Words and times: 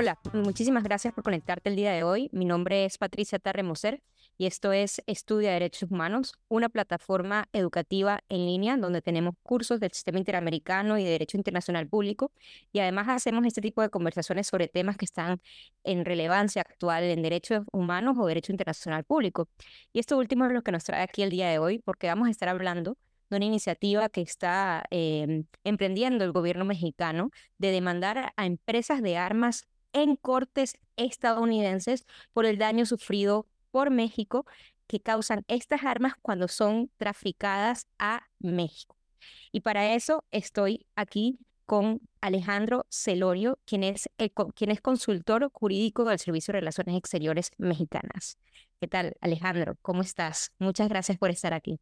Hola, 0.00 0.16
muchísimas 0.32 0.84
gracias 0.84 1.12
por 1.12 1.24
conectarte 1.24 1.70
el 1.70 1.74
día 1.74 1.90
de 1.90 2.04
hoy. 2.04 2.30
Mi 2.30 2.44
nombre 2.44 2.84
es 2.84 2.98
Patricia 2.98 3.40
Tarremoser 3.40 4.00
y 4.36 4.46
esto 4.46 4.70
es 4.70 5.02
Estudia 5.08 5.50
Derechos 5.50 5.90
Humanos, 5.90 6.34
una 6.46 6.68
plataforma 6.68 7.48
educativa 7.52 8.20
en 8.28 8.46
línea 8.46 8.76
donde 8.76 9.02
tenemos 9.02 9.34
cursos 9.42 9.80
del 9.80 9.90
sistema 9.90 10.20
interamericano 10.20 10.98
y 10.98 11.02
de 11.02 11.10
derecho 11.10 11.36
internacional 11.36 11.88
público 11.88 12.30
y 12.72 12.78
además 12.78 13.08
hacemos 13.08 13.44
este 13.44 13.60
tipo 13.60 13.82
de 13.82 13.90
conversaciones 13.90 14.46
sobre 14.46 14.68
temas 14.68 14.96
que 14.96 15.04
están 15.04 15.40
en 15.82 16.04
relevancia 16.04 16.62
actual 16.62 17.02
en 17.02 17.20
derechos 17.20 17.64
humanos 17.72 18.16
o 18.20 18.26
derecho 18.26 18.52
internacional 18.52 19.02
público. 19.02 19.48
Y 19.92 19.98
esto 19.98 20.16
último 20.16 20.46
es 20.46 20.52
lo 20.52 20.62
que 20.62 20.70
nos 20.70 20.84
trae 20.84 21.02
aquí 21.02 21.24
el 21.24 21.30
día 21.30 21.48
de 21.48 21.58
hoy 21.58 21.80
porque 21.80 22.06
vamos 22.06 22.28
a 22.28 22.30
estar 22.30 22.48
hablando 22.48 22.96
de 23.30 23.36
una 23.36 23.46
iniciativa 23.46 24.08
que 24.08 24.20
está 24.20 24.84
em, 24.90 25.46
emprendiendo 25.64 26.24
el 26.24 26.30
gobierno 26.30 26.64
mexicano 26.64 27.32
de 27.58 27.72
demandar 27.72 28.32
a 28.36 28.46
empresas 28.46 29.02
de 29.02 29.16
armas 29.16 29.66
en 29.92 30.16
cortes 30.16 30.78
estadounidenses 30.96 32.06
por 32.32 32.46
el 32.46 32.58
daño 32.58 32.86
sufrido 32.86 33.46
por 33.70 33.90
México 33.90 34.46
que 34.86 35.00
causan 35.00 35.44
estas 35.48 35.84
armas 35.84 36.14
cuando 36.20 36.48
son 36.48 36.90
traficadas 36.96 37.86
a 37.98 38.22
México. 38.38 38.96
Y 39.52 39.60
para 39.60 39.94
eso 39.94 40.24
estoy 40.30 40.86
aquí 40.96 41.38
con 41.66 42.00
Alejandro 42.22 42.86
Celorio, 42.88 43.58
quien 43.66 43.84
es, 43.84 44.08
quien 44.54 44.70
es 44.70 44.80
consultor 44.80 45.50
jurídico 45.52 46.04
del 46.04 46.18
Servicio 46.18 46.52
de 46.52 46.60
Relaciones 46.60 46.96
Exteriores 46.96 47.50
Mexicanas. 47.58 48.38
¿Qué 48.80 48.88
tal, 48.88 49.16
Alejandro? 49.20 49.76
¿Cómo 49.82 50.00
estás? 50.00 50.52
Muchas 50.58 50.88
gracias 50.88 51.18
por 51.18 51.28
estar 51.30 51.52
aquí. 51.52 51.78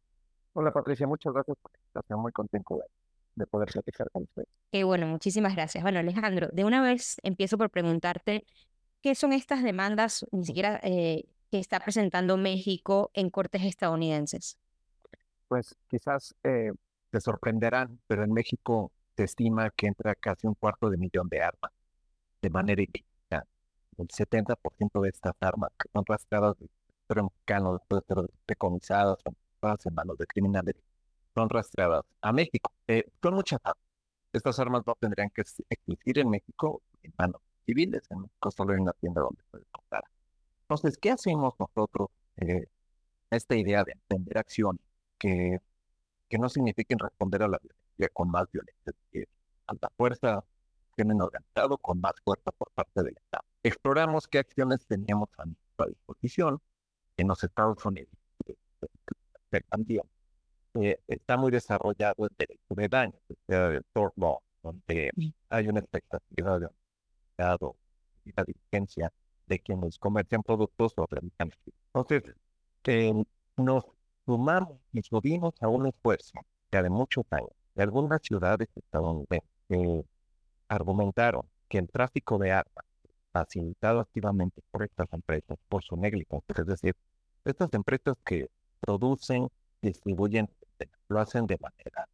Hola, 0.51 0.71
Patricia. 0.71 1.07
Muchas 1.07 1.33
gracias 1.33 1.55
por 1.61 1.71
la 1.71 1.79
invitación. 1.79 2.19
Muy 2.19 2.31
contento 2.33 2.75
de 2.75 2.83
poder 3.45 3.69
platicar 3.69 4.09
con 4.11 4.23
usted. 4.23 4.43
Qué 4.71 4.83
bueno, 4.83 5.07
muchísimas 5.07 5.55
gracias. 5.55 5.83
Bueno, 5.83 5.99
Alejandro, 5.99 6.49
de 6.51 6.65
una 6.65 6.81
vez 6.81 7.17
empiezo 7.23 7.57
por 7.57 7.69
preguntarte 7.69 8.45
qué 9.01 9.15
son 9.15 9.33
estas 9.33 9.63
demandas, 9.63 10.25
ni 10.31 10.45
siquiera 10.45 10.79
eh, 10.83 11.25
que 11.51 11.59
está 11.59 11.79
presentando 11.79 12.37
México 12.37 13.11
en 13.13 13.29
cortes 13.29 13.63
estadounidenses. 13.63 14.57
Pues 15.47 15.75
quizás 15.87 16.35
eh, 16.43 16.71
te 17.11 17.21
sorprenderán, 17.21 17.99
pero 18.07 18.23
en 18.23 18.33
México 18.33 18.91
se 19.15 19.25
estima 19.25 19.69
que 19.69 19.87
entra 19.87 20.15
casi 20.15 20.47
un 20.47 20.55
cuarto 20.55 20.89
de 20.89 20.97
millón 20.97 21.29
de 21.29 21.41
armas 21.41 21.71
de 22.41 22.49
manera 22.49 22.81
ilícita. 22.81 23.45
El 23.97 24.07
70% 24.07 25.01
de 25.01 25.09
estas 25.09 25.33
armas 25.39 25.71
que 25.77 25.89
son 25.91 26.03
rastreadas 26.05 26.57
de 26.59 26.67
de 27.07 28.01
ser 28.07 28.29
decomisadas 28.47 29.17
en 29.85 29.93
manos 29.93 30.17
de 30.17 30.25
criminales 30.27 30.75
son 31.37 31.49
rastreadas 31.49 32.03
a 32.21 32.33
México. 32.33 32.71
Eh, 32.87 33.05
son 33.21 33.35
muchas 33.35 33.59
armas. 33.63 33.83
Estas 34.33 34.59
armas 34.59 34.83
no 34.87 34.95
tendrían 34.99 35.29
que 35.29 35.41
existir 35.69 36.19
en 36.19 36.29
México 36.29 36.81
en 37.03 37.13
manos 37.17 37.41
civiles. 37.65 38.01
En 38.09 38.21
México 38.21 38.49
solo 38.51 38.73
hay 38.73 38.79
una 38.79 38.93
tienda 38.93 39.21
donde 39.21 39.43
puede 39.51 39.65
comprar. 39.71 40.03
Entonces, 40.61 40.97
¿qué 40.97 41.11
hacemos 41.11 41.53
nosotros? 41.59 42.09
Eh, 42.37 42.65
esta 43.29 43.55
idea 43.55 43.83
de 43.83 43.91
emprender 43.91 44.37
acciones 44.39 44.81
que, 45.19 45.59
que 46.27 46.37
no 46.39 46.49
signifiquen 46.49 46.97
responder 46.97 47.43
a 47.43 47.47
la 47.47 47.59
violencia 47.59 48.09
con 48.13 48.31
más 48.31 48.51
violencia, 48.51 48.93
que 49.11 49.27
la 49.81 49.89
fuerza 49.95 50.43
tienen 50.95 51.21
organizado 51.21 51.77
con 51.77 51.99
más 52.01 52.13
fuerza 52.23 52.51
por 52.51 52.71
parte 52.71 53.03
del 53.03 53.15
Estado. 53.17 53.43
Exploramos 53.61 54.27
qué 54.27 54.39
acciones 54.39 54.85
teníamos 54.87 55.29
a 55.37 55.45
nuestra 55.45 55.85
disposición 55.87 56.59
en 57.17 57.27
los 57.27 57.43
Estados 57.43 57.85
Unidos. 57.85 58.11
También 59.69 60.03
eh, 60.81 60.99
está 61.07 61.37
muy 61.37 61.51
desarrollado 61.51 62.25
el 62.25 62.31
derecho 62.37 62.75
de 62.75 62.87
daño, 62.87 63.13
el 63.47 63.83
tort 63.93 64.13
law, 64.17 64.39
donde 64.63 65.11
hay 65.49 65.67
una 65.67 65.79
expectativa 65.79 66.59
de 66.59 66.67
un 67.37 67.75
y 68.25 68.31
la 68.35 68.43
diligencia 68.43 69.11
de 69.47 69.59
quienes 69.59 69.97
comercian 69.97 70.43
productos 70.43 70.93
el 70.97 71.31
Entonces, 71.93 72.35
nos 73.57 73.85
sumamos 74.25 74.79
y 74.91 75.01
subimos 75.03 75.53
a 75.61 75.67
un 75.69 75.87
esfuerzo 75.87 76.39
que 76.69 76.81
de 76.81 76.89
muchos 76.89 77.25
años 77.31 77.49
de 77.75 77.83
algunas 77.83 78.21
ciudades 78.21 78.67
estadounidenses 78.75 79.49
que 79.69 80.03
argumentaron 80.67 81.43
que 81.69 81.77
el 81.79 81.89
tráfico 81.89 82.37
de 82.37 82.51
armas 82.51 82.85
facilitado 83.31 83.99
activamente 83.99 84.61
por 84.71 84.83
estas 84.83 85.07
empresas, 85.11 85.57
por 85.69 85.83
su 85.83 85.95
negligencia, 85.95 86.55
es 86.57 86.65
decir, 86.65 86.95
estas 87.45 87.73
empresas 87.73 88.15
que 88.25 88.49
producen, 88.79 89.47
distribuyen, 89.81 90.49
lo 91.07 91.19
hacen 91.19 91.47
de 91.47 91.57
manera 91.59 92.07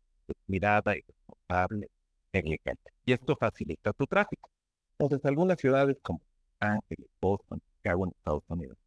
mirada 0.48 0.96
y 0.96 1.02
responsable, 1.02 1.90
negligente. 2.32 2.92
Y 3.06 3.14
esto 3.14 3.36
facilita 3.36 3.94
tu 3.94 4.06
tráfico. 4.08 4.50
Entonces, 4.98 5.26
algunas 5.26 5.60
ciudades 5.60 5.98
como 6.02 6.22
Ángeles, 6.60 7.08
Boston, 7.22 7.62
Chicago 7.78 8.06
en 8.06 8.12
Estados 8.12 8.44
Unidos, 8.48 8.78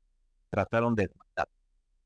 trataron 0.51 0.95
de 0.95 1.09
demandar 1.09 1.49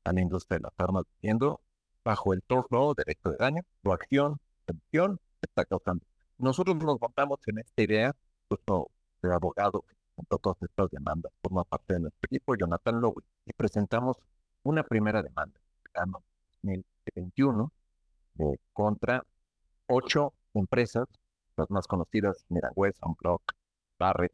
a 0.03 0.13
la 0.13 0.21
industria 0.21 0.57
de 0.57 0.63
las 0.63 0.73
armas 0.77 1.05
diciendo, 1.15 1.61
bajo 2.03 2.33
el 2.33 2.43
law, 2.69 2.93
derecho 2.95 3.31
de 3.31 3.37
daño, 3.37 3.61
tu 3.83 3.91
acción, 3.93 4.39
acción 4.67 5.19
está 5.41 5.65
causando. 5.65 6.05
Nosotros 6.37 6.75
nos 6.77 6.99
montamos 6.99 7.39
en 7.47 7.59
esta 7.59 7.81
idea, 7.81 8.15
justo 8.49 8.89
de 9.21 9.33
abogado 9.33 9.85
junto 10.15 10.37
todas 10.39 10.61
estas 10.61 10.89
demandas, 10.89 11.31
forma 11.41 11.63
parte 11.63 11.93
de 11.93 12.01
nuestro 12.01 12.27
equipo, 12.27 12.55
Jonathan 12.55 12.99
Lowe, 12.99 13.23
y 13.45 13.53
presentamos 13.53 14.17
una 14.63 14.83
primera 14.83 15.21
demanda 15.23 15.59
2021 16.63 17.71
eh, 18.39 18.57
contra 18.73 19.23
ocho 19.87 20.33
empresas, 20.53 21.07
las 21.57 21.69
más 21.69 21.87
conocidas, 21.87 22.45
Miragüez, 22.49 22.95
Unblock, 23.01 23.53
Barrett, 23.99 24.33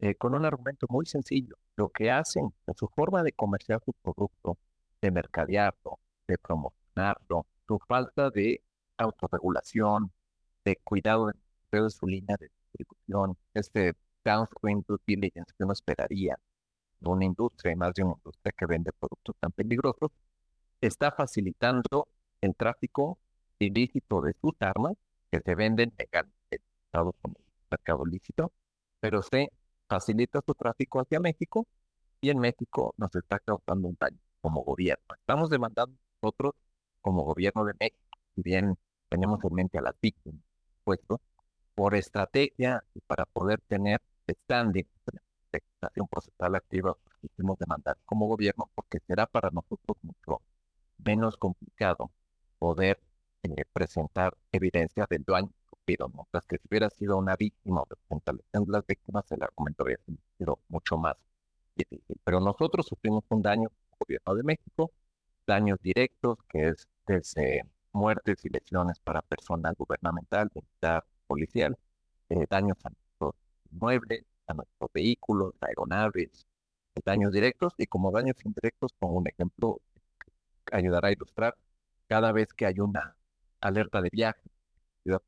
eh, 0.00 0.14
con 0.14 0.34
un 0.34 0.44
argumento 0.44 0.86
muy 0.88 1.06
sencillo. 1.06 1.56
Lo 1.76 1.88
que 1.90 2.10
hacen 2.10 2.52
en 2.66 2.74
su 2.74 2.88
forma 2.88 3.22
de 3.22 3.32
comerciar 3.32 3.80
su 3.84 3.92
producto, 3.92 4.58
de 5.00 5.10
mercadearlo, 5.10 5.98
de 6.26 6.38
promocionarlo, 6.38 7.46
su 7.66 7.78
falta 7.86 8.30
de 8.30 8.62
autorregulación, 8.98 10.12
de 10.64 10.76
cuidado 10.76 11.32
de, 11.72 11.90
su 11.90 12.06
línea 12.06 12.36
de 12.38 12.48
distribución, 12.48 13.36
este 13.54 13.94
downstream 14.24 14.82
due 14.86 14.98
diligence 15.06 15.52
que 15.56 15.64
uno 15.64 15.72
esperaría 15.72 16.38
de 17.00 17.08
una 17.08 17.24
industria 17.24 17.72
y 17.72 17.76
más 17.76 17.94
de 17.94 18.02
una 18.04 18.14
industria 18.14 18.52
que 18.56 18.66
vende 18.66 18.92
productos 18.92 19.36
tan 19.40 19.52
peligrosos, 19.52 20.10
está 20.80 21.12
facilitando 21.12 22.08
el 22.40 22.54
tráfico 22.56 23.18
ilícito 23.58 24.20
de 24.22 24.34
sus 24.40 24.52
armas 24.60 24.94
que 25.30 25.40
se 25.40 25.54
venden 25.54 25.92
en 25.98 26.60
Estados 26.86 27.14
Unidos, 27.22 27.44
mercado 27.70 28.04
lícito, 28.06 28.52
pero 29.00 29.22
se 29.22 29.50
facilita 29.88 30.40
su 30.44 30.54
tráfico 30.54 31.00
hacia 31.00 31.20
México 31.20 31.66
y 32.20 32.30
en 32.30 32.38
México 32.38 32.94
nos 32.96 33.14
está 33.14 33.38
causando 33.38 33.88
un 33.88 33.96
daño 34.00 34.18
como 34.40 34.62
gobierno. 34.62 35.04
Estamos 35.18 35.50
demandando 35.50 35.96
nosotros 36.22 36.54
como 37.00 37.24
gobierno 37.24 37.64
de 37.64 37.74
México, 37.78 38.18
si 38.34 38.42
bien 38.42 38.76
tenemos 39.08 39.42
en 39.44 39.54
mente 39.54 39.78
a 39.78 39.82
las 39.82 39.94
víctimas, 40.00 40.40
puesto, 40.84 41.20
por 41.74 41.94
estrategia 41.94 42.84
y 42.94 43.00
para 43.00 43.26
poder 43.26 43.60
tener 43.68 44.00
standing 44.28 44.86
de 45.52 45.62
procesal 46.10 46.54
activa, 46.54 46.96
podemos 47.36 47.58
demandar 47.58 47.96
como 48.04 48.26
gobierno 48.26 48.70
porque 48.74 48.98
será 49.06 49.26
para 49.26 49.50
nosotros 49.50 49.96
mucho 50.02 50.40
menos 51.04 51.36
complicado 51.36 52.10
poder 52.58 53.00
eh, 53.42 53.64
presentar 53.72 54.36
evidencia 54.52 55.06
del 55.08 55.24
daño 55.24 55.50
sufrido, 55.68 56.08
mientras 56.10 56.46
que 56.46 56.58
si 56.58 56.68
hubiera 56.70 56.90
sido 56.90 57.16
una 57.18 57.36
víctima 57.36 57.82
o 57.82 57.86
representación 57.88 58.64
de 58.66 58.72
las 58.72 58.86
víctimas, 58.86 59.30
el 59.32 59.42
argumento 59.42 59.82
habría 59.82 59.98
sido 60.38 60.60
mucho 60.68 60.96
más 60.98 61.16
difícil. 61.76 62.16
Pero 62.24 62.40
nosotros 62.40 62.86
sufrimos 62.86 63.24
un 63.30 63.42
daño 63.42 63.68
como 63.70 63.96
gobierno 64.00 64.34
de 64.34 64.42
México, 64.42 64.92
daños 65.46 65.78
directos, 65.82 66.38
que 66.48 66.68
es 66.68 66.88
desde 67.06 67.62
muertes 67.92 68.44
y 68.44 68.48
lesiones 68.50 68.98
para 69.00 69.22
personal 69.22 69.74
gubernamental, 69.76 70.50
militar, 70.54 71.04
policial, 71.26 71.76
eh, 72.28 72.46
daños 72.48 72.76
a 72.84 72.90
nuestros 72.90 73.34
muebles, 73.70 74.24
a 74.46 74.54
nuestros 74.54 74.90
vehículos, 74.92 75.54
aeronaves, 75.60 76.46
daños 77.04 77.32
directos 77.32 77.74
y 77.78 77.86
como 77.86 78.10
daños 78.12 78.36
indirectos, 78.44 78.92
con 78.98 79.16
un 79.16 79.26
ejemplo 79.28 79.80
ayudará 80.72 81.08
a 81.08 81.12
ilustrar 81.12 81.56
cada 82.08 82.32
vez 82.32 82.52
que 82.54 82.66
hay 82.66 82.80
una 82.80 83.16
alerta 83.60 84.00
de 84.02 84.10
viaje 84.12 84.42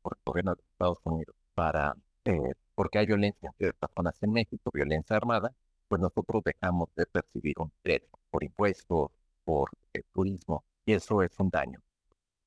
por 0.02 0.16
el 0.16 0.22
gobierno 0.24 0.54
de 0.54 0.62
Estados 0.62 0.98
Unidos 1.04 1.34
para 1.54 1.96
eh, 2.24 2.54
porque 2.74 2.98
hay 2.98 3.06
violencia 3.06 3.48
en 3.48 3.54
ciertas 3.58 3.90
zonas 3.94 4.22
en 4.22 4.32
México, 4.32 4.70
violencia 4.72 5.16
armada, 5.16 5.54
pues 5.88 6.00
nosotros 6.00 6.42
dejamos 6.44 6.88
de 6.96 7.06
percibir 7.06 7.54
un 7.58 7.72
derecho 7.84 8.08
por 8.30 8.44
impuestos, 8.44 9.10
por 9.44 9.70
el 9.92 10.04
turismo, 10.12 10.64
y 10.86 10.94
eso 10.94 11.22
es 11.22 11.38
un 11.38 11.50
daño. 11.50 11.80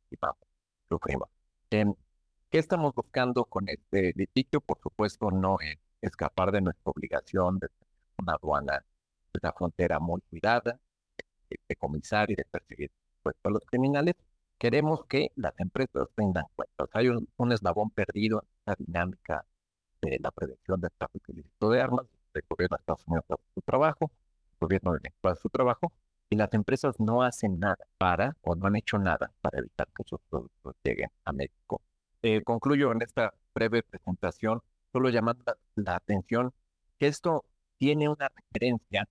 Y 0.09 0.15
vamos, 0.21 0.39
sufrimos. 0.89 1.29
Eh, 1.71 1.85
¿Qué 2.49 2.59
estamos 2.59 2.93
buscando 2.95 3.45
con 3.45 3.67
este 3.69 4.13
litigio? 4.15 4.61
Por 4.61 4.79
supuesto, 4.81 5.31
no 5.31 5.57
es 5.59 5.77
escapar 6.01 6.51
de 6.51 6.61
nuestra 6.61 6.91
obligación 6.91 7.59
de 7.59 7.67
una 8.19 8.33
aduana 8.33 8.85
de 9.33 9.39
la 9.41 9.53
frontera 9.53 9.99
muy 9.99 10.21
cuidada, 10.29 10.79
de 11.49 11.75
comisar 11.75 12.31
y 12.31 12.35
de 12.35 12.45
perseguir 12.45 12.91
pues, 13.23 13.35
a 13.43 13.49
los 13.49 13.61
criminales, 13.65 14.15
queremos 14.57 15.05
que 15.05 15.31
las 15.35 15.53
empresas 15.59 16.07
tengan 16.15 16.45
cuenta. 16.55 16.85
hay 16.93 17.09
un, 17.09 17.51
eslabón 17.51 17.89
perdido 17.91 18.41
en 18.41 18.49
la 18.65 18.75
dinámica 18.77 19.45
de 20.01 20.19
la 20.21 20.31
prevención 20.31 20.79
del 20.81 20.91
tráfico 20.97 21.31
ilícito 21.31 21.69
de 21.69 21.81
armas, 21.81 22.05
el 22.33 22.43
gobierno 22.49 22.77
de 22.77 22.81
Estados 22.81 23.03
Unidos 23.07 23.25
hace 23.29 23.43
su 23.53 23.61
trabajo, 23.61 24.11
el 24.53 24.57
gobierno 24.59 24.93
de 24.93 24.99
México 25.03 25.29
hace 25.29 25.41
su 25.41 25.49
trabajo, 25.49 25.91
y 26.29 26.35
las 26.35 26.53
empresas 26.53 26.99
no 26.99 27.21
hacen 27.23 27.59
nada 27.59 27.85
para, 27.97 28.35
o 28.41 28.55
no 28.55 28.67
han 28.67 28.75
hecho 28.75 28.97
nada 28.97 29.31
para 29.41 29.59
evitar 29.59 29.87
que 29.95 30.03
sus 30.05 30.19
productos 30.29 30.75
lleguen 30.83 31.09
a 31.23 31.31
México. 31.33 31.81
Eh, 32.21 32.41
concluyo 32.43 32.91
en 32.91 33.01
esta 33.01 33.33
breve 33.53 33.83
presentación, 33.83 34.61
solo 34.91 35.09
llamando 35.09 35.43
la, 35.75 35.95
atención 35.95 36.53
que 36.97 37.07
esto 37.07 37.45
tiene 37.77 38.09
una 38.09 38.29
referencia 38.29 39.07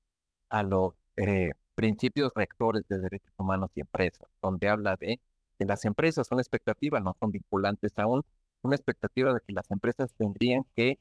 a 0.49 0.63
los 0.63 0.95
eh, 1.17 1.53
principios 1.75 2.33
rectores 2.35 2.87
de 2.89 2.99
derechos 2.99 3.33
humanos 3.37 3.71
y 3.75 3.81
empresas, 3.81 4.29
donde 4.43 4.69
habla 4.69 4.97
de 4.97 5.21
que 5.59 5.65
las 5.65 5.85
empresas 5.85 6.27
son 6.27 6.39
expectativas, 6.41 7.03
no 7.03 7.17
son 7.21 7.31
vinculantes 7.31 7.93
aún, 7.99 8.23
una 8.63 8.77
expectativa 8.77 9.33
de 9.35 9.41
que 9.47 9.53
las 9.53 9.71
empresas 9.71 10.13
tendrían 10.15 10.65
que 10.75 10.99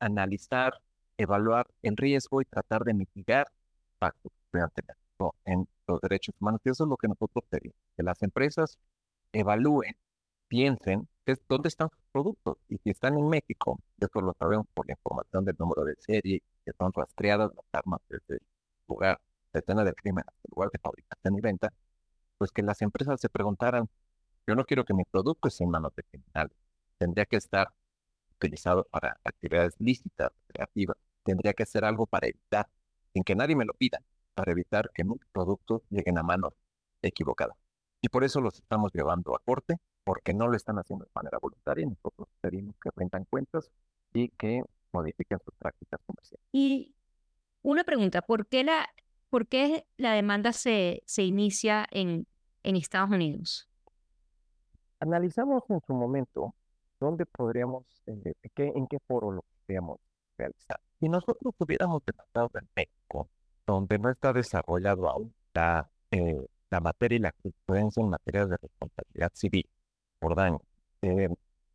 analizar, 0.00 0.74
evaluar 1.18 1.66
el 1.82 1.96
riesgo 1.96 2.40
y 2.42 2.44
tratar 2.44 2.84
de 2.84 2.94
mitigar 2.94 3.48
impactos 3.94 4.32
en 5.44 5.68
los 5.86 6.00
derechos 6.00 6.34
humanos. 6.40 6.60
Y 6.64 6.70
eso 6.70 6.84
es 6.84 6.90
lo 6.90 6.96
que 6.96 7.08
nosotros 7.08 7.44
pedimos, 7.48 7.76
que 7.96 8.02
las 8.02 8.22
empresas 8.22 8.78
evalúen, 9.32 9.96
piensen 10.48 11.08
dónde 11.48 11.68
están 11.68 11.88
sus 11.90 12.00
productos. 12.12 12.58
Y 12.68 12.78
si 12.78 12.90
están 12.90 13.18
en 13.18 13.28
México, 13.28 13.80
eso 13.98 14.20
lo 14.20 14.34
sabemos 14.38 14.66
por 14.74 14.86
la 14.86 14.92
información 14.94 15.44
del 15.44 15.56
número 15.58 15.84
de 15.84 15.94
serie, 15.98 16.42
que 16.64 16.72
son 16.78 16.92
rastreadas 16.92 17.50
las 17.54 17.64
armas 17.72 18.00
desde 18.08 18.34
el 18.34 18.40
lugar, 18.88 19.20
escena 19.58 19.84
del 19.84 19.94
crimen 19.94 20.24
el 20.44 20.50
lugar 20.54 20.70
de 20.70 20.78
fabricación 20.78 21.36
y 21.36 21.40
venta, 21.40 21.72
pues 22.38 22.50
que 22.52 22.62
las 22.62 22.82
empresas 22.82 23.20
se 23.20 23.28
preguntaran, 23.28 23.88
yo 24.46 24.54
no 24.54 24.64
quiero 24.64 24.84
que 24.84 24.94
mi 24.94 25.04
producto 25.04 25.48
esté 25.48 25.64
en 25.64 25.70
manos 25.70 25.94
de 25.94 26.02
criminales, 26.04 26.56
tendría 26.98 27.26
que 27.26 27.36
estar 27.36 27.72
utilizado 28.36 28.84
para 28.90 29.18
actividades 29.24 29.74
lícitas, 29.78 30.30
creativas, 30.48 30.96
tendría 31.24 31.54
que 31.54 31.66
ser 31.66 31.84
algo 31.84 32.06
para 32.06 32.28
evitar, 32.28 32.68
sin 33.12 33.24
que 33.24 33.34
nadie 33.34 33.56
me 33.56 33.64
lo 33.64 33.72
pida, 33.74 34.00
para 34.34 34.52
evitar 34.52 34.90
que 34.94 35.04
mis 35.04 35.24
productos 35.32 35.82
lleguen 35.90 36.18
a 36.18 36.22
manos 36.22 36.54
equivocadas. 37.02 37.56
Y 38.02 38.08
por 38.08 38.24
eso 38.24 38.40
los 38.40 38.56
estamos 38.56 38.92
llevando 38.92 39.34
a 39.34 39.40
corte, 39.40 39.76
porque 40.04 40.34
no 40.34 40.46
lo 40.46 40.56
están 40.56 40.78
haciendo 40.78 41.04
de 41.04 41.10
manera 41.14 41.38
voluntaria 41.38 41.82
y 41.82 41.86
nosotros 41.86 42.28
pedimos 42.40 42.76
que 42.80 42.90
rentan 42.94 43.24
cuentas 43.24 43.70
y 44.12 44.28
que 44.28 44.62
modifiquen 44.92 45.40
sus 45.44 45.54
prácticas 45.56 46.00
comerciales. 46.06 46.46
Y 46.52 46.94
una 47.62 47.82
pregunta, 47.82 48.22
¿por 48.22 48.46
qué 48.46 48.62
la, 48.62 48.88
por 49.36 49.48
qué 49.48 49.84
la 49.98 50.12
demanda 50.12 50.50
se, 50.54 51.02
se 51.04 51.22
inicia 51.22 51.86
en, 51.90 52.26
en 52.62 52.74
Estados 52.74 53.10
Unidos? 53.10 53.68
Analizamos 54.98 55.62
en 55.68 55.78
su 55.86 55.92
momento 55.92 56.54
dónde 56.98 57.26
podríamos, 57.26 57.84
eh, 58.06 58.32
en 58.56 58.86
qué 58.86 58.98
foro 59.06 59.32
lo 59.32 59.44
podríamos 59.60 60.00
realizar. 60.38 60.80
Si 60.98 61.10
nosotros 61.10 61.52
hubiéramos 61.58 62.02
demandado 62.06 62.50
en 62.54 62.66
México, 62.74 63.28
donde 63.66 63.98
no 63.98 64.08
está 64.08 64.32
desarrollado 64.32 65.06
aún 65.06 65.34
la, 65.52 65.86
eh, 66.12 66.46
la 66.70 66.80
materia 66.80 67.16
y 67.16 67.20
la 67.20 67.34
jurisprudencia 67.42 68.02
en 68.02 68.08
materia 68.08 68.46
de 68.46 68.56
responsabilidad 68.56 69.32
civil 69.34 69.68
por 70.18 70.34
daño, 70.34 70.62
eh, 71.02 71.28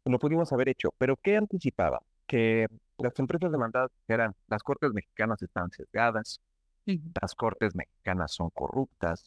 lo 0.06 0.18
pudimos 0.18 0.52
haber 0.52 0.70
hecho. 0.70 0.96
Pero 0.98 1.16
¿qué 1.16 1.38
anticipaba? 1.38 2.02
Que 2.26 2.66
las 2.98 3.20
empresas 3.20 3.52
demandadas 3.52 3.92
eran 4.08 4.34
las 4.48 4.64
cortes 4.64 4.92
mexicanas 4.94 5.40
están 5.44 5.70
sesgadas, 5.70 6.40
las 6.86 7.36
cortes 7.36 7.76
mexicanas 7.76 8.34
son 8.34 8.50
corruptas, 8.50 9.24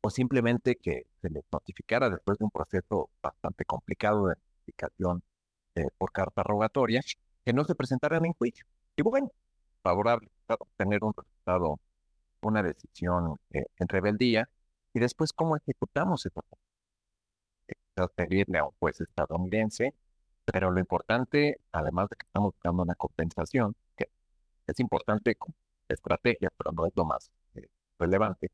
o 0.00 0.10
simplemente 0.10 0.76
que 0.76 1.06
se 1.20 1.30
les 1.30 1.44
notificara 1.52 2.08
después 2.10 2.38
de 2.38 2.44
un 2.44 2.50
proceso 2.50 3.10
bastante 3.22 3.64
complicado 3.64 4.28
de 4.28 4.34
eh, 5.74 5.88
por 5.96 6.12
carta 6.12 6.42
rogatoria, 6.42 7.00
que 7.44 7.52
no 7.52 7.64
se 7.64 7.74
presentaran 7.74 8.24
en 8.24 8.32
juicio. 8.34 8.64
Y 8.96 9.02
bueno, 9.02 9.30
favorable 9.82 10.28
tener 10.76 11.04
un 11.04 11.12
resultado, 11.14 11.80
una 12.42 12.62
decisión 12.62 13.36
eh, 13.50 13.64
en 13.78 13.88
rebeldía, 13.88 14.48
y 14.94 15.00
después 15.00 15.32
cómo 15.32 15.56
ejecutamos 15.56 16.26
eso. 16.26 16.42
Pedirle 18.14 18.58
a 18.58 18.64
un 18.64 18.70
juez 18.78 19.00
estadounidense, 19.00 19.92
pero 20.44 20.70
lo 20.70 20.78
importante, 20.78 21.60
además 21.72 22.08
de 22.08 22.16
que 22.16 22.26
estamos 22.26 22.54
buscando 22.54 22.82
una 22.84 22.94
compensación, 22.94 23.74
que 23.96 24.08
es 24.66 24.78
importante 24.80 25.36
estrategia, 25.94 26.50
pero 26.56 26.72
no 26.72 26.86
es 26.86 26.92
lo 26.96 27.04
más 27.04 27.30
eh, 27.54 27.68
relevante, 27.98 28.50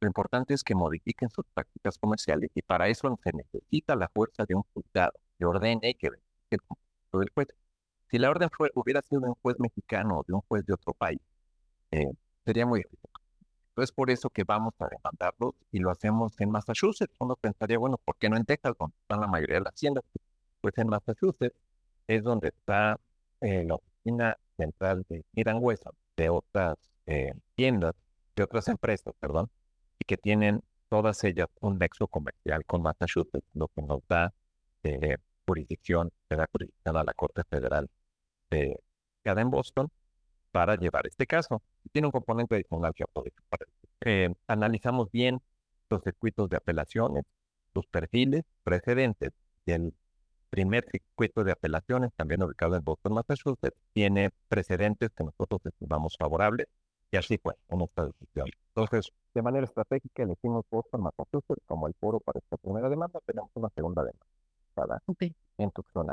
lo 0.00 0.08
importante 0.08 0.54
es 0.54 0.62
que 0.62 0.74
modifiquen 0.74 1.30
sus 1.30 1.44
prácticas 1.54 1.98
comerciales 1.98 2.50
y 2.54 2.62
para 2.62 2.88
eso 2.88 3.18
se 3.22 3.32
necesita 3.32 3.96
la 3.96 4.08
fuerza 4.08 4.44
de 4.44 4.54
un 4.54 4.62
juzgado 4.74 5.12
que 5.38 5.44
ordene 5.46 5.94
que, 5.94 6.08
el 6.50 7.30
juez. 7.34 7.48
Si 8.10 8.18
la 8.18 8.30
orden 8.30 8.50
fue, 8.50 8.70
hubiera 8.74 9.02
sido 9.02 9.22
de 9.22 9.28
un 9.28 9.34
juez 9.36 9.58
mexicano 9.58 10.18
o 10.20 10.24
de 10.26 10.34
un 10.34 10.42
juez 10.42 10.66
de 10.66 10.74
otro 10.74 10.92
país, 10.92 11.20
eh, 11.90 12.10
sería 12.44 12.66
muy 12.66 12.80
difícil. 12.80 13.10
Entonces, 13.70 13.92
por 13.92 14.10
eso 14.10 14.30
que 14.30 14.44
vamos 14.44 14.74
a 14.80 14.88
demandarlos 14.88 15.54
y 15.72 15.78
lo 15.80 15.90
hacemos 15.90 16.38
en 16.40 16.50
Massachusetts. 16.50 17.14
Uno 17.18 17.36
pensaría, 17.36 17.78
bueno, 17.78 17.98
¿por 17.98 18.16
qué 18.16 18.28
no 18.28 18.36
en 18.36 18.44
Texas, 18.44 18.74
donde 18.78 18.96
están 19.02 19.20
la 19.20 19.26
mayoría 19.26 19.56
de 19.56 19.62
las 19.62 19.74
tiendas? 19.74 20.04
Pues 20.60 20.76
en 20.78 20.88
Massachusetts 20.88 21.56
es 22.06 22.22
donde 22.22 22.48
está 22.48 22.98
eh, 23.40 23.64
la 23.64 23.76
oficina 23.76 24.36
central 24.56 25.04
de 25.08 25.24
Miran 25.32 25.58
Wesson, 25.60 25.92
de 26.16 26.30
otras 26.30 26.76
eh, 27.06 27.32
tiendas, 27.54 27.94
de 28.34 28.42
otras 28.42 28.68
empresas, 28.68 29.14
perdón, 29.20 29.50
y 29.98 30.04
que 30.04 30.16
tienen 30.16 30.62
todas 30.88 31.22
ellas 31.24 31.48
un 31.60 31.78
nexo 31.78 32.06
comercial 32.08 32.64
con 32.64 32.82
Massachusetts, 32.82 33.46
lo 33.54 33.68
que 33.68 33.82
nos 33.82 34.00
da 34.08 34.32
eh, 34.82 35.16
jurisdicción, 35.46 36.12
de 36.28 36.36
la 36.36 36.48
jurisdicción 36.50 36.96
a 36.96 37.04
la 37.04 37.14
Corte 37.14 37.42
Federal 37.44 37.88
de 38.50 38.80
cada 39.22 39.40
en 39.42 39.50
Boston 39.50 39.88
para 40.52 40.76
llevar 40.76 41.06
este 41.06 41.26
caso. 41.26 41.62
Tiene 41.92 42.08
un 42.08 42.12
componente 42.12 42.54
adicional 42.54 42.94
que 42.94 43.04
eh, 44.02 44.34
analizamos 44.46 45.10
bien 45.10 45.40
los 45.90 46.02
circuitos 46.02 46.48
de 46.48 46.56
apelaciones, 46.56 47.24
los 47.74 47.86
perfiles 47.86 48.44
precedentes 48.64 49.32
del 49.66 49.94
primer 50.50 50.84
circuito 50.90 51.44
de 51.44 51.52
apelaciones, 51.52 52.12
también 52.14 52.42
ubicado 52.42 52.76
en 52.76 52.84
Boston, 52.84 53.14
Massachusetts, 53.14 53.76
tiene 53.92 54.30
precedentes 54.48 55.10
que 55.10 55.24
nosotros 55.24 55.60
estimamos 55.64 56.16
favorables 56.18 56.66
y 57.10 57.16
así 57.16 57.38
fue 57.38 57.54
en 57.68 57.82
esta 57.82 58.06
decisión. 58.06 58.48
Entonces, 58.74 59.12
de 59.34 59.42
manera 59.42 59.64
estratégica 59.64 60.22
elegimos 60.22 60.64
Boston, 60.70 61.02
Massachusetts 61.02 61.62
como 61.66 61.86
el 61.86 61.94
foro 62.00 62.20
para 62.20 62.38
esta 62.38 62.56
primera 62.56 62.88
demanda, 62.88 63.20
tenemos 63.26 63.50
una 63.54 63.68
segunda 63.70 64.02
demanda 64.02 64.26
para 64.74 65.02
okay. 65.06 65.34
en 65.58 65.70
Tucson, 65.70 66.08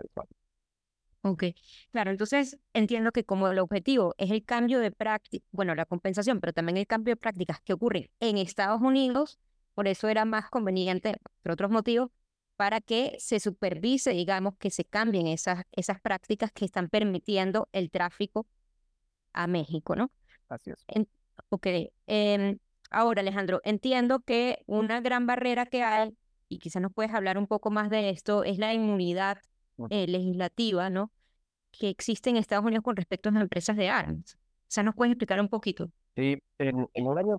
Ok, 1.25 1.43
claro, 1.91 2.11
entonces 2.11 2.57
entiendo 2.73 3.13
que 3.13 3.23
como 3.23 3.47
el 3.47 3.59
objetivo 3.59 4.13
es 4.17 4.29
el 4.29 4.43
cambio 4.43 4.79
de 4.79 4.91
práctica, 4.91 5.45
bueno, 5.51 5.73
la 5.73 5.85
compensación, 5.85 6.41
pero 6.41 6.51
también 6.51 6.77
el 6.77 6.87
cambio 6.87 7.13
de 7.13 7.17
prácticas 7.17 7.61
que 7.61 7.71
ocurre 7.71 8.11
en 8.19 8.37
Estados 8.37 8.81
Unidos, 8.81 9.39
por 9.73 9.87
eso 9.87 10.09
era 10.09 10.25
más 10.25 10.49
conveniente, 10.49 11.15
por 11.41 11.53
otros 11.53 11.71
motivos, 11.71 12.11
para 12.63 12.79
que 12.79 13.17
se 13.19 13.41
supervise, 13.41 14.11
digamos, 14.11 14.55
que 14.55 14.69
se 14.69 14.85
cambien 14.85 15.27
esas, 15.27 15.65
esas 15.73 15.99
prácticas 15.99 16.49
que 16.53 16.63
están 16.63 16.87
permitiendo 16.87 17.67
el 17.73 17.91
tráfico 17.91 18.47
a 19.33 19.47
México, 19.47 19.97
¿no? 19.97 20.11
Así 20.47 20.71
es. 20.71 20.85
ok, 21.49 21.67
em, 22.07 22.59
ahora 22.89 23.19
Alejandro, 23.19 23.59
entiendo 23.65 24.21
que 24.21 24.63
una 24.65 25.01
gran 25.01 25.27
barrera 25.27 25.65
que 25.65 25.83
hay, 25.83 26.15
y 26.47 26.59
quizás 26.59 26.81
nos 26.81 26.93
puedes 26.93 27.13
hablar 27.13 27.37
un 27.37 27.47
poco 27.47 27.69
más 27.69 27.89
de 27.89 28.11
esto, 28.11 28.45
es 28.45 28.57
la 28.57 28.73
inmunidad 28.73 29.39
eh, 29.89 30.07
legislativa, 30.07 30.89
¿no? 30.89 31.11
Que 31.73 31.89
existe 31.89 32.29
en 32.29 32.37
Estados 32.37 32.63
Unidos 32.63 32.85
con 32.85 32.95
respecto 32.95 33.27
a 33.27 33.33
las 33.33 33.41
empresas 33.41 33.75
de 33.75 33.89
armas. 33.89 34.35
O 34.35 34.69
sea, 34.69 34.83
¿nos 34.83 34.95
puedes 34.95 35.11
explicar 35.11 35.41
un 35.41 35.49
poquito? 35.49 35.89
Sí, 36.15 36.41
en, 36.59 36.87
en 36.93 37.07
el 37.07 37.17
año 37.17 37.37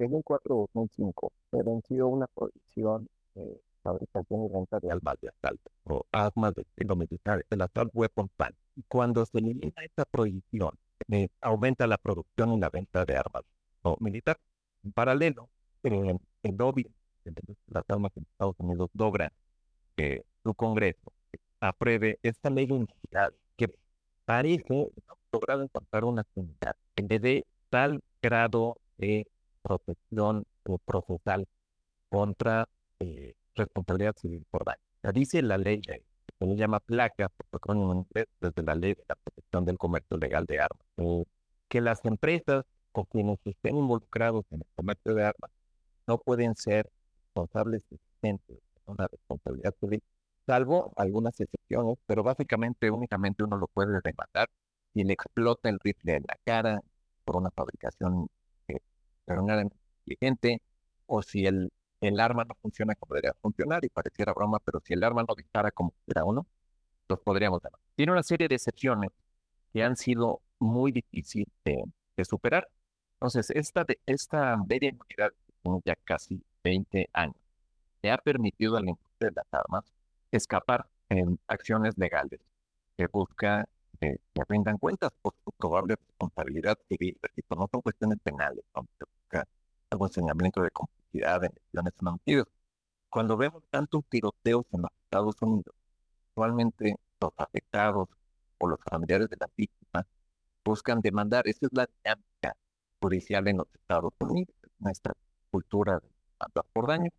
2004-2005 0.00 1.30
se 1.52 1.62
venció 1.62 2.08
una 2.08 2.26
prohibición 2.26 3.08
de 3.36 3.60
fabricación 3.82 4.46
y 4.46 4.48
venta 4.48 4.80
de 4.80 4.90
armas 4.90 5.16
de 5.20 5.28
asalto 5.28 5.70
o 5.84 6.06
armas 6.12 6.54
de 6.54 6.62
estilo 6.62 6.96
militar, 6.96 7.44
el 7.50 7.60
Assault 7.62 7.90
Weapon 7.94 8.28
Plan. 8.36 8.54
Cuando 8.88 9.24
se 9.26 9.38
elimina 9.38 9.82
esta 9.82 10.04
prohibición, 10.04 10.78
eh, 11.10 11.28
aumenta 11.40 11.86
la 11.86 11.98
producción 11.98 12.52
y 12.52 12.60
la 12.60 12.70
venta 12.70 13.04
de 13.04 13.16
armas 13.16 13.42
o 13.82 13.96
militar. 14.00 14.38
En 14.84 14.92
paralelo, 14.92 15.48
eh, 15.82 16.16
el 16.42 16.56
de 16.56 17.56
las 17.68 17.84
armas 17.88 18.12
en 18.16 18.24
Estados 18.24 18.56
Unidos 18.58 18.90
logra 18.94 19.32
que 19.96 20.24
su 20.42 20.54
Congreso 20.54 21.12
apruebe 21.60 22.18
esta 22.22 22.50
ley 22.50 22.70
unidad 22.70 23.32
que 23.56 23.72
parece 24.24 24.90
logrado 25.32 25.62
encontrar 25.62 26.04
una 26.04 26.24
comunidad 26.24 26.76
que 26.94 27.02
le 27.04 27.18
dé 27.18 27.46
tal 27.70 28.02
grado 28.20 28.76
de 28.98 29.26
protección 29.62 30.44
procesal 30.84 31.46
contra 32.08 32.68
eh, 33.00 33.34
responsabilidad 33.54 34.14
civil 34.16 34.44
por 34.50 34.64
daño. 34.64 34.80
Dice 35.14 35.42
la 35.42 35.58
ley, 35.58 35.82
se 35.82 36.56
llama 36.56 36.80
placa, 36.80 37.30
desde 38.40 38.62
la 38.62 38.74
ley 38.74 38.94
de 38.94 39.04
la 39.08 39.14
protección 39.16 39.64
del 39.64 39.78
comercio 39.78 40.16
legal 40.16 40.46
de 40.46 40.60
armas, 40.60 41.26
que 41.68 41.80
las 41.80 42.04
empresas 42.04 42.64
o 42.92 43.04
quienes 43.04 43.38
estén 43.44 43.76
involucrados 43.76 44.44
en 44.50 44.60
el 44.60 44.66
comercio 44.74 45.14
de 45.14 45.24
armas 45.24 45.50
no 46.06 46.18
pueden 46.18 46.54
ser 46.56 46.90
responsables 47.34 47.82
de 47.90 48.38
una 48.86 49.08
responsabilidad 49.08 49.74
civil 49.80 50.02
salvo 50.46 50.92
algunas 50.96 51.38
excepciones, 51.40 51.98
pero 52.06 52.22
básicamente 52.22 52.90
únicamente 52.90 53.44
uno 53.44 53.56
lo 53.58 53.68
puede 53.68 54.00
demandar 54.02 54.48
si 54.92 55.04
le 55.04 55.14
explota 55.14 55.68
el 55.68 55.78
rifle 55.80 56.16
en 56.16 56.24
la 56.28 56.36
cara 56.44 56.80
por 57.24 57.36
una 57.36 57.50
fabricación 57.50 58.28
eh, 58.68 58.78
inteligente, 59.28 60.60
o 61.06 61.22
si 61.22 61.46
el, 61.46 61.70
el 62.02 62.20
arma 62.20 62.44
no 62.44 62.54
funciona 62.60 62.94
como 62.96 63.14
debería 63.14 63.34
funcionar, 63.40 63.84
y 63.84 63.88
pareciera 63.88 64.32
broma, 64.32 64.58
pero 64.58 64.80
si 64.84 64.92
el 64.94 65.04
arma 65.04 65.24
no 65.26 65.34
dispara 65.36 65.70
como 65.70 65.94
era 66.06 66.24
uno, 66.24 66.46
los 67.08 67.20
podríamos 67.20 67.62
dar. 67.62 67.72
Tiene 67.94 68.12
una 68.12 68.22
serie 68.22 68.48
de 68.48 68.56
excepciones 68.56 69.10
que 69.72 69.82
han 69.84 69.96
sido 69.96 70.42
muy 70.58 70.92
difíciles 70.92 71.48
de, 71.64 71.84
superar. 72.24 72.68
Entonces, 73.14 73.50
esta, 73.50 73.84
de, 73.84 73.98
esta 74.06 74.56
media 74.68 74.90
inmunidad, 74.90 75.32
ya 75.84 75.96
casi 76.04 76.42
20 76.64 77.08
años, 77.12 77.36
le 78.02 78.10
ha 78.10 78.18
permitido 78.18 78.76
a 78.76 78.80
la 78.80 78.90
industria 78.90 79.30
de 79.30 79.34
las 79.36 79.46
armas 79.52 79.84
escapar 80.30 80.86
en 81.08 81.38
acciones 81.48 81.96
legales 81.98 82.40
que 82.96 83.06
busca 83.06 83.66
que 84.00 84.18
rindan 84.48 84.78
cuentas 84.78 85.10
por 85.22 85.34
su 85.44 85.52
probable 85.52 85.94
responsabilidad 85.96 86.76
civil. 86.88 87.16
no 87.50 87.68
son 87.70 87.80
cuestiones 87.82 88.18
penales, 88.22 88.64
donde 88.74 88.90
se 88.98 89.04
busca 89.04 89.46
algún 89.90 90.08
enseñamiento 90.08 90.62
de 90.62 90.70
complicidad 91.12 91.44
en 91.44 91.52
acciones 91.52 91.92
mantidos. 92.00 92.48
Cuando 93.10 93.36
vemos 93.36 93.62
tantos 93.70 94.02
tiroteos 94.08 94.64
en 94.72 94.82
los 94.82 94.90
Estados 95.04 95.36
Unidos, 95.40 95.74
actualmente 96.30 96.96
los 97.20 97.32
afectados 97.36 98.08
o 98.58 98.68
los 98.68 98.78
familiares 98.80 99.28
de 99.28 99.36
las 99.38 99.50
víctimas 99.56 100.06
buscan 100.64 101.00
demandar. 101.00 101.46
Esa 101.46 101.66
es 101.66 101.72
la 101.72 101.86
dinámica 101.86 102.56
judicial 103.00 103.46
en 103.48 103.58
los 103.58 103.66
Estados 103.74 104.12
Unidos, 104.20 104.54
nuestra 104.78 105.12
cultura 105.50 106.00
de 106.00 106.08
demandar 106.38 106.64
por 106.72 106.86
daño. 106.86 107.10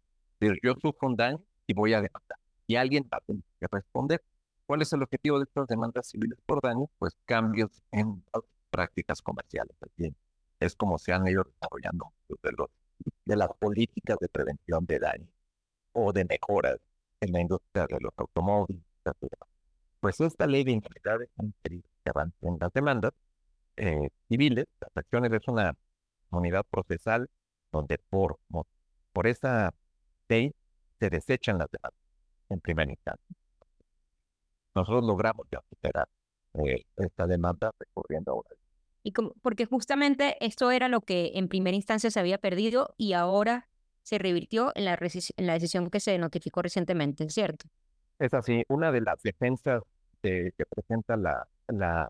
Yo 0.62 0.74
sufro 0.82 1.08
un 1.08 1.16
daño 1.16 1.40
y 1.68 1.74
voy 1.74 1.94
a 1.94 2.02
demandar. 2.02 2.38
Y 2.68 2.76
alguien 2.76 3.08
va 3.12 3.18
a 3.18 3.22
tener 3.22 3.44
que 3.60 3.68
responder. 3.72 4.24
¿Cuál 4.66 4.82
es 4.82 4.92
el 4.94 5.04
objetivo 5.04 5.38
de 5.38 5.44
estas 5.44 5.68
demandas 5.68 6.08
civiles 6.08 6.40
por 6.46 6.62
daño? 6.62 6.90
Pues 6.98 7.16
cambios 7.26 7.84
en 7.92 8.24
prácticas 8.72 9.22
comerciales. 9.22 9.76
Es 10.60 10.76
como 10.76 10.98
se 10.98 11.14
han 11.14 11.28
ido 11.28 11.44
desarrollando 11.44 12.14
de, 12.42 12.52
los, 12.54 12.70
de 13.26 13.36
las 13.36 13.50
políticas 13.60 14.18
de 14.20 14.30
prevención 14.30 14.86
de 14.86 15.00
daño 15.00 15.28
o 15.94 16.14
de 16.14 16.26
mejoras 16.26 16.78
en 17.22 17.34
la 17.34 17.42
industria 17.42 17.88
de 17.88 18.00
los 18.00 18.14
automóviles. 18.18 18.84
Pues 20.00 20.20
esta 20.22 20.48
ley 20.48 20.64
de 20.64 20.72
impunidades 20.72 21.30
han 21.38 21.54
querido 21.64 21.84
que 22.04 22.10
avancen 22.10 22.58
las 22.60 22.74
demandas 22.74 23.14
eh, 23.78 24.10
civiles. 24.30 24.66
Las 24.82 24.92
acciones 24.96 25.32
es 25.32 25.48
una 25.48 25.76
unidad 26.32 26.66
procesal 26.70 27.30
donde 27.72 27.98
por, 28.10 28.40
por 29.14 29.28
esa 29.28 29.74
ley 30.28 30.54
se 31.00 31.10
desechan 31.10 31.58
las 31.58 31.70
demandas 31.72 32.00
en 32.50 32.60
primer 32.60 32.90
instancia. 32.90 33.36
Nosotros 34.76 35.04
logramos 35.06 35.48
ya 35.52 35.62
superar 35.70 36.08
eh, 36.56 36.84
esta 36.98 37.28
demanda 37.28 37.72
recurriendo 37.80 38.32
a 38.34 38.36
una 38.36 38.50
y 39.04 39.12
como, 39.12 39.34
porque 39.42 39.66
justamente 39.66 40.38
esto 40.46 40.72
era 40.72 40.88
lo 40.88 41.02
que 41.02 41.32
en 41.36 41.48
primera 41.48 41.76
instancia 41.76 42.10
se 42.10 42.20
había 42.20 42.38
perdido 42.38 42.94
y 42.98 43.14
ahora 43.14 43.68
se 44.02 44.18
revirtió 44.18 44.72
en 44.76 44.86
la, 44.86 44.98
en 44.98 45.48
la 45.48 45.54
decisión 45.54 45.90
que 45.90 46.00
se 46.00 46.18
notificó 46.18 46.62
recientemente, 46.62 47.30
¿cierto? 47.30 47.68
Es 48.20 48.34
así, 48.34 48.64
una 48.68 48.92
de 48.92 49.02
las 49.02 49.22
defensas 49.22 49.84
que 50.22 50.54
presenta 50.70 51.18
la, 51.18 51.46
la, 51.68 52.10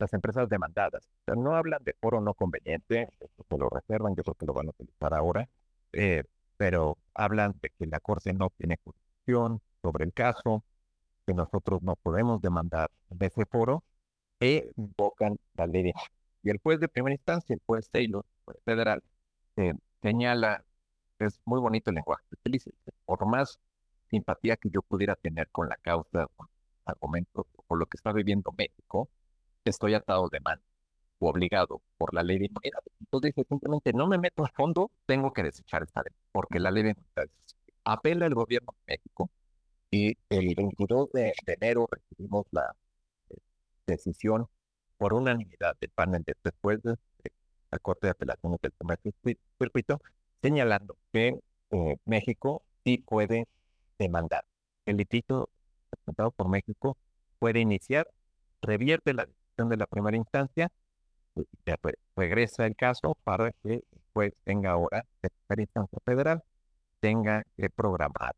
las 0.00 0.12
empresas 0.14 0.48
demandadas. 0.48 1.06
no 1.26 1.54
hablan 1.54 1.84
de 1.84 1.94
foro 2.00 2.20
no 2.20 2.34
conveniente, 2.34 3.08
se 3.48 3.58
lo 3.58 3.68
reservan, 3.68 4.16
yo 4.16 4.24
creo 4.24 4.34
que 4.34 4.46
lo 4.46 4.54
van 4.54 4.68
a 4.68 4.70
utilizar 4.70 5.14
ahora, 5.14 5.48
eh, 5.92 6.24
pero 6.56 6.98
hablan 7.14 7.54
de 7.62 7.70
que 7.78 7.86
la 7.86 8.00
Corte 8.00 8.32
no 8.32 8.50
tiene 8.56 8.78
jurisdicción 8.82 9.60
sobre 9.82 10.04
el 10.04 10.12
caso, 10.12 10.64
que 11.26 11.34
nosotros 11.34 11.82
no 11.82 11.96
podemos 11.96 12.40
demandar 12.40 12.90
de 13.10 13.26
ese 13.26 13.44
foro, 13.44 13.84
e 14.40 14.72
invocan 14.76 15.38
la 15.54 15.66
ley 15.66 15.92
Y 16.42 16.50
el 16.50 16.58
juez 16.58 16.80
de 16.80 16.88
primera 16.88 17.14
instancia, 17.14 17.54
el 17.54 17.62
juez 17.66 17.88
Taylor, 17.90 18.24
federal, 18.64 19.02
eh, 19.56 19.74
señala, 20.02 20.64
es 21.18 21.40
muy 21.44 21.60
bonito 21.60 21.90
el 21.90 21.96
lenguaje 21.96 22.24
por 23.04 23.26
más 23.26 23.58
simpatía 24.10 24.56
que 24.56 24.70
yo 24.70 24.82
pudiera 24.82 25.16
tener 25.16 25.48
con 25.50 25.68
la 25.68 25.76
causa, 25.76 26.26
con 26.36 26.48
argumentos, 26.84 27.46
por 27.66 27.78
lo 27.78 27.86
que 27.86 27.96
está 27.96 28.12
viviendo 28.12 28.52
México, 28.56 29.08
estoy 29.64 29.94
atado 29.94 30.28
de 30.28 30.40
mano 30.40 30.62
o 31.18 31.28
obligado 31.30 31.82
por 31.98 32.14
la 32.14 32.22
ley 32.22 32.38
de 32.38 32.46
inmunidad. 32.46 32.80
Entonces 33.00 33.34
dice 33.34 33.46
simplemente 33.48 33.92
no 33.92 34.06
me 34.06 34.18
meto 34.18 34.44
a 34.44 34.48
fondo, 34.48 34.90
tengo 35.06 35.32
que 35.32 35.42
desechar 35.42 35.82
esta 35.82 36.02
ley, 36.02 36.12
porque 36.32 36.58
la 36.60 36.70
ley 36.70 36.82
de 36.84 36.90
inmunidad 36.90 37.28
apela 37.84 38.26
el 38.26 38.34
gobierno 38.34 38.74
de 38.86 38.94
México 38.94 39.30
y 39.90 40.16
el 40.28 40.54
22 40.54 41.10
de, 41.12 41.32
enero 41.46 41.88
recibimos 41.90 42.46
la 42.52 42.74
decisión 43.90 44.46
por 44.98 45.14
unanimidad 45.14 45.76
del 45.80 45.90
panel 45.90 46.22
de 46.24 46.34
después 46.42 46.82
de 46.82 46.96
la 47.70 47.78
Corte 47.78 48.06
de 48.08 48.10
Apelaciones 48.12 48.60
del 48.60 48.72
Comercio 48.72 49.12
Circuito, 49.58 50.00
señalando 50.42 50.96
que 51.12 51.38
eh, 51.70 51.96
México 52.04 52.62
sí 52.84 52.98
puede 52.98 53.46
demandar. 53.98 54.44
El 54.86 54.96
litigio 54.96 55.48
presentado 55.90 56.30
por 56.32 56.48
México 56.48 56.96
puede 57.38 57.60
iniciar, 57.60 58.08
revierte 58.62 59.14
la 59.14 59.26
de 59.56 59.76
la 59.76 59.86
primera 59.86 60.16
instancia, 60.16 60.70
regresa 62.16 62.66
el 62.66 62.76
caso 62.76 63.16
para 63.24 63.52
que 63.62 63.82
pues 64.12 64.32
tenga 64.44 64.72
ahora, 64.72 65.04
de 65.22 65.30
primera 65.46 65.62
instancia 65.62 65.98
federal, 66.04 66.42
tenga 67.00 67.44
que 67.56 67.70
programar 67.70 68.34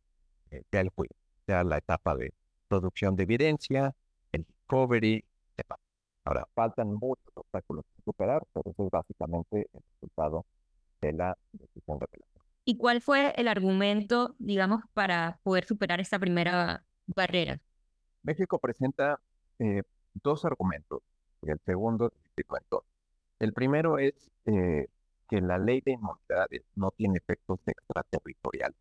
eh, 0.50 0.62
el 0.72 0.88
juicio, 0.90 1.16
ya 1.46 1.64
la 1.64 1.78
etapa 1.78 2.16
de 2.16 2.32
producción 2.68 3.16
de 3.16 3.22
evidencia, 3.24 3.94
el 4.32 4.46
recovery, 5.56 5.92
Ahora, 6.24 6.46
faltan 6.54 6.94
muchos 6.94 7.32
obstáculos 7.34 7.84
que 7.96 8.02
superar, 8.02 8.46
pero 8.52 8.70
eso 8.70 8.84
es 8.84 8.90
básicamente 8.90 9.68
el 9.72 9.80
resultado 9.94 10.46
de 11.00 11.12
la 11.12 11.36
decisión 11.52 11.98
de 11.98 12.04
apelación. 12.04 12.44
¿Y 12.64 12.76
cuál 12.76 13.00
fue 13.00 13.32
el 13.36 13.48
argumento, 13.48 14.36
digamos, 14.38 14.84
para 14.94 15.40
poder 15.42 15.64
superar 15.64 16.00
esta 16.00 16.20
primera 16.20 16.84
barrera? 17.06 17.60
México 18.22 18.60
presenta 18.60 19.18
eh, 19.58 19.82
dos 20.22 20.44
argumentos 20.44 21.02
y 21.42 21.50
el 21.50 21.58
segundo. 21.66 22.12
El 23.40 23.52
primero 23.52 23.98
es 23.98 24.14
eh, 24.46 24.86
que 25.28 25.40
la 25.40 25.58
ley 25.58 25.80
de 25.80 25.92
inmunidades 25.92 26.62
no 26.76 26.92
tiene 26.92 27.18
efectos 27.18 27.58
extraterritoriales. 27.66 28.76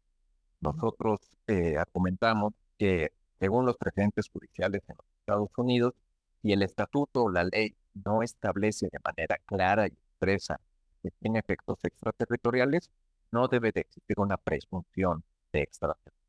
Nosotros 0.59 1.19
eh, 1.47 1.77
argumentamos 1.77 2.53
que 2.77 3.11
según 3.39 3.65
los 3.65 3.77
precedentes 3.77 4.29
judiciales 4.29 4.83
en 4.87 4.95
los 4.97 5.05
Estados 5.19 5.49
Unidos, 5.57 5.95
si 6.41 6.51
el 6.51 6.63
estatuto 6.63 7.23
o 7.23 7.29
la 7.29 7.43
ley 7.43 7.75
no 7.93 8.23
establece 8.23 8.87
de 8.91 8.99
manera 9.03 9.37
clara 9.45 9.87
y 9.87 9.91
expresa 9.91 10.59
que 11.01 11.11
tiene 11.19 11.39
efectos 11.39 11.79
extraterritoriales, 11.83 12.89
no 13.31 13.47
debe 13.47 13.71
de 13.71 13.81
existir 13.81 14.19
una 14.19 14.37
presunción 14.37 15.23
de 15.51 15.61
extraterritorialidad. 15.61 16.21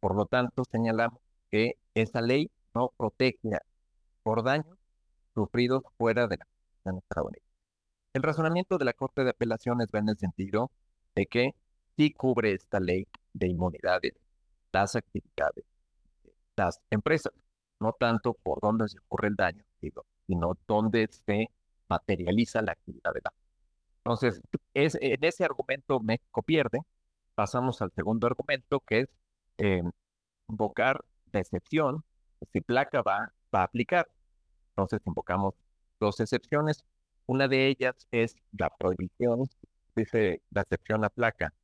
Por 0.00 0.14
lo 0.16 0.26
tanto, 0.26 0.64
señalamos 0.70 1.20
que 1.50 1.78
esa 1.94 2.20
ley 2.20 2.50
no 2.74 2.92
protege 2.96 3.58
por 4.22 4.42
daños 4.42 4.78
sufridos 5.34 5.82
fuera 5.96 6.26
de 6.26 6.38
la 6.38 6.44
Constitución 6.44 6.98
estadounidense. 6.98 7.50
El 8.12 8.22
razonamiento 8.22 8.78
de 8.78 8.84
la 8.84 8.92
Corte 8.92 9.24
de 9.24 9.30
Apelaciones 9.30 9.88
va 9.94 10.00
en 10.00 10.08
el 10.08 10.18
sentido 10.18 10.70
de 11.14 11.26
que 11.26 11.54
sí 11.96 12.12
cubre 12.12 12.52
esta 12.52 12.80
ley 12.80 13.06
de 13.32 13.48
inmunidades 13.48 14.14
las 14.72 14.96
actividades 14.96 15.64
de 16.24 16.32
las 16.56 16.80
empresas, 16.90 17.32
no 17.80 17.92
tanto 17.98 18.34
por 18.34 18.60
dónde 18.60 18.88
se 18.88 18.98
ocurre 18.98 19.28
el 19.28 19.36
daño, 19.36 19.64
sino 20.26 20.58
dónde 20.66 21.08
se 21.10 21.50
materializa 21.88 22.62
la 22.62 22.72
actividad 22.72 23.12
de 23.14 23.20
la. 23.24 23.32
Entonces, 24.04 24.40
es, 24.74 24.96
en 25.00 25.24
ese 25.24 25.44
argumento 25.44 26.00
México 26.00 26.42
pierde. 26.42 26.80
Pasamos 27.34 27.80
al 27.82 27.90
segundo 27.92 28.26
argumento, 28.26 28.80
que 28.80 29.00
es 29.00 29.08
eh, 29.58 29.82
invocar 30.48 31.04
la 31.32 31.40
excepción, 31.40 32.04
si 32.52 32.60
placa 32.60 33.02
va, 33.02 33.32
va 33.54 33.60
a 33.60 33.64
aplicar. 33.64 34.08
Entonces 34.70 35.00
invocamos 35.06 35.54
dos 35.98 36.20
excepciones. 36.20 36.84
Una 37.26 37.48
de 37.48 37.68
ellas 37.68 37.94
es 38.10 38.36
la 38.52 38.70
prohibición, 38.70 39.48
dice 39.94 40.42
la 40.50 40.62
excepción 40.62 41.04
a 41.04 41.10
placa, 41.10 41.54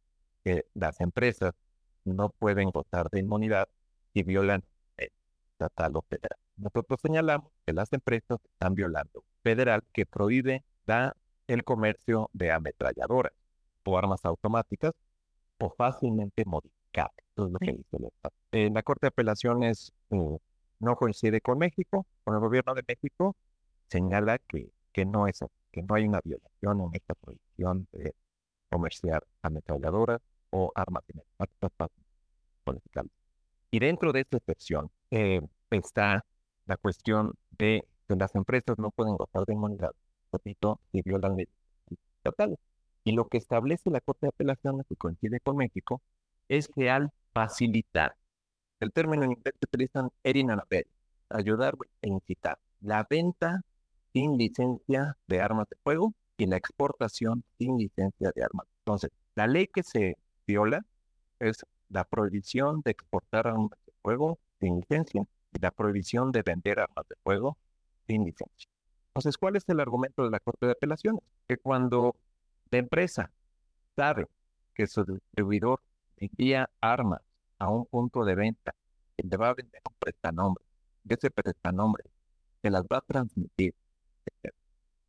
que 0.44 0.66
las 0.75 1.00
empresas 1.00 1.54
no 2.04 2.30
pueden 2.30 2.70
gozar 2.70 3.11
de 3.11 3.20
inmunidad 3.20 3.68
si 4.14 4.23
violan 4.23 4.62
estatal 5.56 5.96
o 5.96 6.02
federal. 6.02 6.38
Nosotros 6.56 7.00
señalamos 7.00 7.50
que 7.64 7.72
las 7.72 7.92
empresas 7.92 8.38
están 8.44 8.75
violando 8.75 9.25
federal 9.42 9.82
que 9.92 10.06
prohíbe 10.06 10.64
da 10.86 11.16
el 11.46 11.64
comercio 11.64 12.30
de 12.32 12.52
ametralladoras 12.52 13.32
o 13.84 13.98
armas 13.98 14.25
automáticas 14.25 14.92
o 15.58 15.70
fácilmente 15.70 16.44
modificables. 16.44 17.25
Eso 17.34 17.46
es 17.46 17.52
lo 17.52 17.58
que 17.58 17.72
dice 17.72 18.12
En 18.52 18.75
la 18.75 18.82
Corte 18.82 19.06
de 19.06 19.08
Apelaciones 19.08 19.92
uh, 20.10 20.38
no 20.80 20.96
coincide 20.96 21.40
con 21.40 21.58
México, 21.58 22.06
con 22.25 22.34
el 22.34 22.40
gobierno 22.40 22.75
de 22.75 22.82
México, 22.86 23.36
señala 23.88 24.38
que, 24.38 24.70
que, 24.92 25.04
no, 25.04 25.26
es, 25.26 25.40
que 25.72 25.82
no 25.82 25.94
hay 25.94 26.06
una 26.06 26.20
violación 26.22 26.80
en 26.80 26.90
esta 26.92 27.14
prohibición 27.14 27.86
de 27.92 28.14
comerciar 28.70 29.25
ametralladoras 29.42 30.20
o 30.50 30.72
armas 30.75 31.04
Y 33.70 33.78
dentro 33.78 34.12
de 34.12 34.20
esta 34.20 34.38
excepción 34.38 34.90
eh, 35.11 35.40
está 35.70 36.25
la 36.66 36.76
cuestión 36.76 37.35
de 37.58 37.85
que 38.08 38.16
las 38.16 38.35
empresas 38.35 38.78
no 38.78 38.90
pueden 38.90 39.16
gozar 39.16 39.44
de 39.46 39.54
inmunidad, 39.54 39.92
repito, 40.32 40.80
si 40.92 41.02
violan 41.02 41.37
leyes 41.37 41.52
estatales. 41.90 42.58
Y 43.04 43.12
lo 43.12 43.28
que 43.28 43.38
establece 43.38 43.90
la 43.90 44.00
Corte 44.00 44.26
de 44.26 44.28
Apelaciones, 44.28 44.87
que 44.88 44.96
coincide 44.96 45.40
con 45.40 45.56
México, 45.56 46.02
es 46.49 46.68
que 46.68 46.90
al 46.90 47.11
facilitar, 47.32 48.16
el 48.80 48.92
término 48.92 49.25
en 49.25 49.32
inglés 49.32 49.54
que 49.61 49.66
utilizan 49.66 50.11
erin 50.23 50.50
ayudar 51.30 51.75
e 52.02 52.08
incitar, 52.08 52.58
la 52.80 53.06
venta 53.08 53.62
sin 54.12 54.37
licencia 54.38 55.16
de 55.26 55.40
armas 55.40 55.68
de 55.68 55.76
fuego 55.82 56.14
y 56.37 56.46
la 56.46 56.56
exportación 56.56 57.44
sin 57.58 57.78
licencia 57.78 58.32
de 58.35 58.42
armas. 58.42 58.66
Entonces, 58.80 59.11
la 59.35 59.46
ley 59.46 59.66
que 59.66 59.82
se 59.82 60.16
viola 60.46 60.85
es 61.38 61.64
la 61.88 62.05
prohibición 62.05 62.81
de 62.85 62.93
exportar 62.93 63.47
armas 63.47 63.78
de 63.87 63.93
fuego 64.02 64.38
sin 64.61 64.76
licencia 64.76 65.26
y 65.52 65.59
la 65.61 65.71
prohibición 65.71 66.33
de 66.33 66.43
vender 66.43 66.81
armas 66.81 67.07
de 67.09 67.16
fuego 67.23 67.57
sin 68.07 68.25
licencia. 68.25 68.69
Entonces, 69.09 69.38
¿cuál 69.38 69.57
es 69.57 69.64
el 69.69 69.81
argumento 69.81 70.25
de 70.25 70.31
la 70.31 70.40
Corte 70.40 70.66
de 70.66 70.73
Apelaciones? 70.73 71.23
Que 71.49 71.57
cuando 71.57 72.16
la 72.71 72.78
empresa 72.78 73.31
sabe 73.95 74.26
que 74.75 74.87
su 74.87 75.05
distribuidor 75.05 75.81
envía 76.19 76.69
armas 76.81 77.23
a 77.59 77.69
un 77.71 77.87
punto 77.87 78.25
de 78.25 78.35
venta 78.35 78.75
y 79.16 79.26
le 79.26 79.37
va 79.37 79.49
a 79.49 79.55
vender 79.55 79.81
un 79.88 79.95
prestanombre, 79.99 80.64
y 81.09 81.14
ese 81.14 81.31
prestanombre 81.31 82.05
se 82.62 82.71
las 82.71 82.83
va 82.83 82.99
a 82.99 83.00
transmitir 83.00 83.75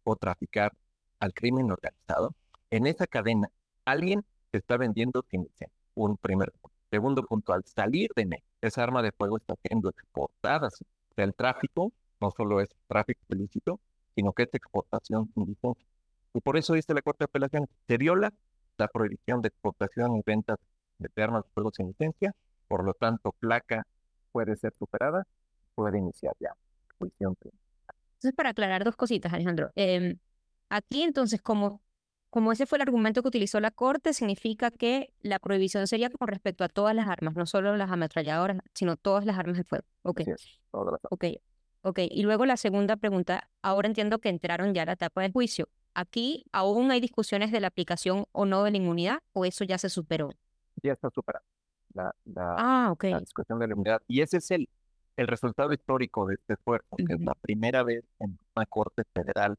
o 0.03 0.15
traficar 0.15 0.71
al 1.19 1.33
crimen 1.33 1.69
organizado, 1.71 2.33
en 2.69 2.87
esa 2.87 3.07
cadena 3.07 3.49
alguien 3.83 4.23
está 4.51 4.77
vendiendo 4.77 5.25
sin 5.29 5.43
licencia. 5.43 5.76
Un 5.97 6.15
primer 6.15 6.51
punto. 6.51 6.77
Segundo 6.91 7.23
punto, 7.23 7.53
al 7.53 7.65
salir 7.65 8.11
de 8.15 8.27
México, 8.27 8.47
esa 8.61 8.83
arma 8.83 9.01
de 9.01 9.11
fuego 9.11 9.37
está 9.37 9.55
siendo 9.63 9.89
exportada. 9.89 10.69
Sea, 10.69 11.25
el 11.25 11.33
tráfico 11.33 11.91
no 12.21 12.29
solo 12.29 12.61
es 12.61 12.69
tráfico 12.87 13.19
ilícito, 13.29 13.79
sino 14.13 14.31
que 14.31 14.43
es 14.43 14.53
exportación 14.53 15.31
sin 15.33 15.45
licencia. 15.45 15.87
Y 16.35 16.39
por 16.39 16.55
eso 16.55 16.73
dice 16.75 16.93
la 16.93 17.01
Corte 17.01 17.23
de 17.23 17.25
Apelaciones, 17.25 17.69
se 17.87 17.97
viola 17.97 18.31
la 18.77 18.87
prohibición 18.87 19.41
de 19.41 19.47
exportación 19.47 20.15
y 20.17 20.21
venta 20.23 20.55
de 20.99 21.23
armas 21.23 21.45
de 21.45 21.49
fuego 21.55 21.71
sin 21.71 21.87
licencia, 21.87 22.35
por 22.67 22.83
lo 22.83 22.93
tanto, 22.93 23.31
placa 23.31 23.87
puede 24.31 24.55
ser 24.55 24.75
superada, 24.77 25.25
puede 25.73 25.97
iniciar 25.97 26.35
ya. 26.39 26.53
Entonces, 26.99 28.35
para 28.35 28.49
aclarar 28.49 28.83
dos 28.83 28.95
cositas, 28.95 29.33
Alejandro. 29.33 29.71
Em, 29.73 30.19
aquí, 30.69 31.01
entonces, 31.01 31.41
como 31.41 31.81
como 32.37 32.51
ese 32.51 32.67
fue 32.67 32.77
el 32.77 32.83
argumento 32.83 33.23
que 33.23 33.29
utilizó 33.29 33.59
la 33.59 33.71
Corte, 33.71 34.13
significa 34.13 34.69
que 34.69 35.11
la 35.21 35.39
prohibición 35.39 35.87
sería 35.87 36.11
con 36.11 36.27
respecto 36.27 36.63
a 36.63 36.69
todas 36.69 36.93
las 36.93 37.07
armas, 37.07 37.35
no 37.35 37.47
solo 37.47 37.75
las 37.75 37.89
ametralladoras, 37.89 38.59
sino 38.75 38.95
todas 38.95 39.25
las 39.25 39.39
armas 39.39 39.57
de 39.57 39.63
fuego. 39.63 39.85
Ok. 40.03 40.21
ok. 40.69 41.25
Ok. 41.81 41.99
Y 42.11 42.21
luego 42.21 42.45
la 42.45 42.55
segunda 42.55 42.95
pregunta, 42.95 43.49
ahora 43.63 43.87
entiendo 43.87 44.19
que 44.19 44.29
entraron 44.29 44.75
ya 44.75 44.83
a 44.83 44.85
la 44.85 44.91
etapa 44.91 45.23
del 45.23 45.31
juicio. 45.31 45.67
Aquí 45.95 46.45
aún 46.51 46.91
hay 46.91 46.99
discusiones 46.99 47.51
de 47.51 47.59
la 47.59 47.69
aplicación 47.69 48.25
o 48.33 48.45
no 48.45 48.63
de 48.63 48.69
la 48.69 48.77
inmunidad, 48.77 49.17
o 49.33 49.43
eso 49.43 49.63
ya 49.63 49.79
se 49.79 49.89
superó. 49.89 50.29
Ya 50.83 50.93
está 50.93 51.09
superado. 51.09 51.43
La, 51.95 52.13
ah, 52.35 52.89
okay. 52.91 53.13
la 53.13 53.19
discusión 53.19 53.57
de 53.57 53.65
la 53.65 53.73
inmunidad. 53.73 54.03
Y 54.07 54.21
ese 54.21 54.37
es 54.37 54.51
el, 54.51 54.69
el 55.15 55.25
resultado 55.25 55.73
histórico 55.73 56.27
de 56.27 56.35
este 56.35 56.53
esfuerzo, 56.53 56.97
que 56.97 57.15
es 57.15 57.19
la 57.19 57.33
primera 57.33 57.81
vez 57.81 58.05
en 58.19 58.37
una 58.55 58.67
corte 58.67 59.05
federal 59.11 59.57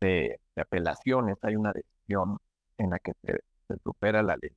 de, 0.00 0.38
de 0.54 0.62
apelaciones 0.62 1.38
hay 1.42 1.56
una 1.56 1.72
en 2.08 2.90
la 2.90 2.98
que 2.98 3.12
se, 3.22 3.40
supera 3.82 4.22
la 4.22 4.36
ley. 4.36 4.50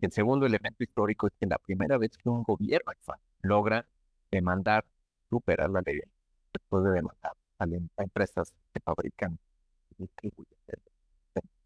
El 0.00 0.12
segundo 0.12 0.46
elemento 0.46 0.84
histórico 0.84 1.26
es 1.26 1.32
que 1.40 1.46
la 1.46 1.58
primera 1.58 1.96
vez 1.98 2.16
que 2.18 2.28
un 2.28 2.42
gobierno 2.42 2.92
logra 3.42 3.86
demandar, 4.30 4.84
superar 5.30 5.70
la 5.70 5.80
ley, 5.80 6.00
después 6.52 6.84
de 6.84 6.90
demandar 6.90 7.32
a, 7.58 7.66
empresas 8.02 8.52
que 8.72 8.80
fabrican 8.80 9.38
y 9.90 10.02
distribuyen. 10.02 10.54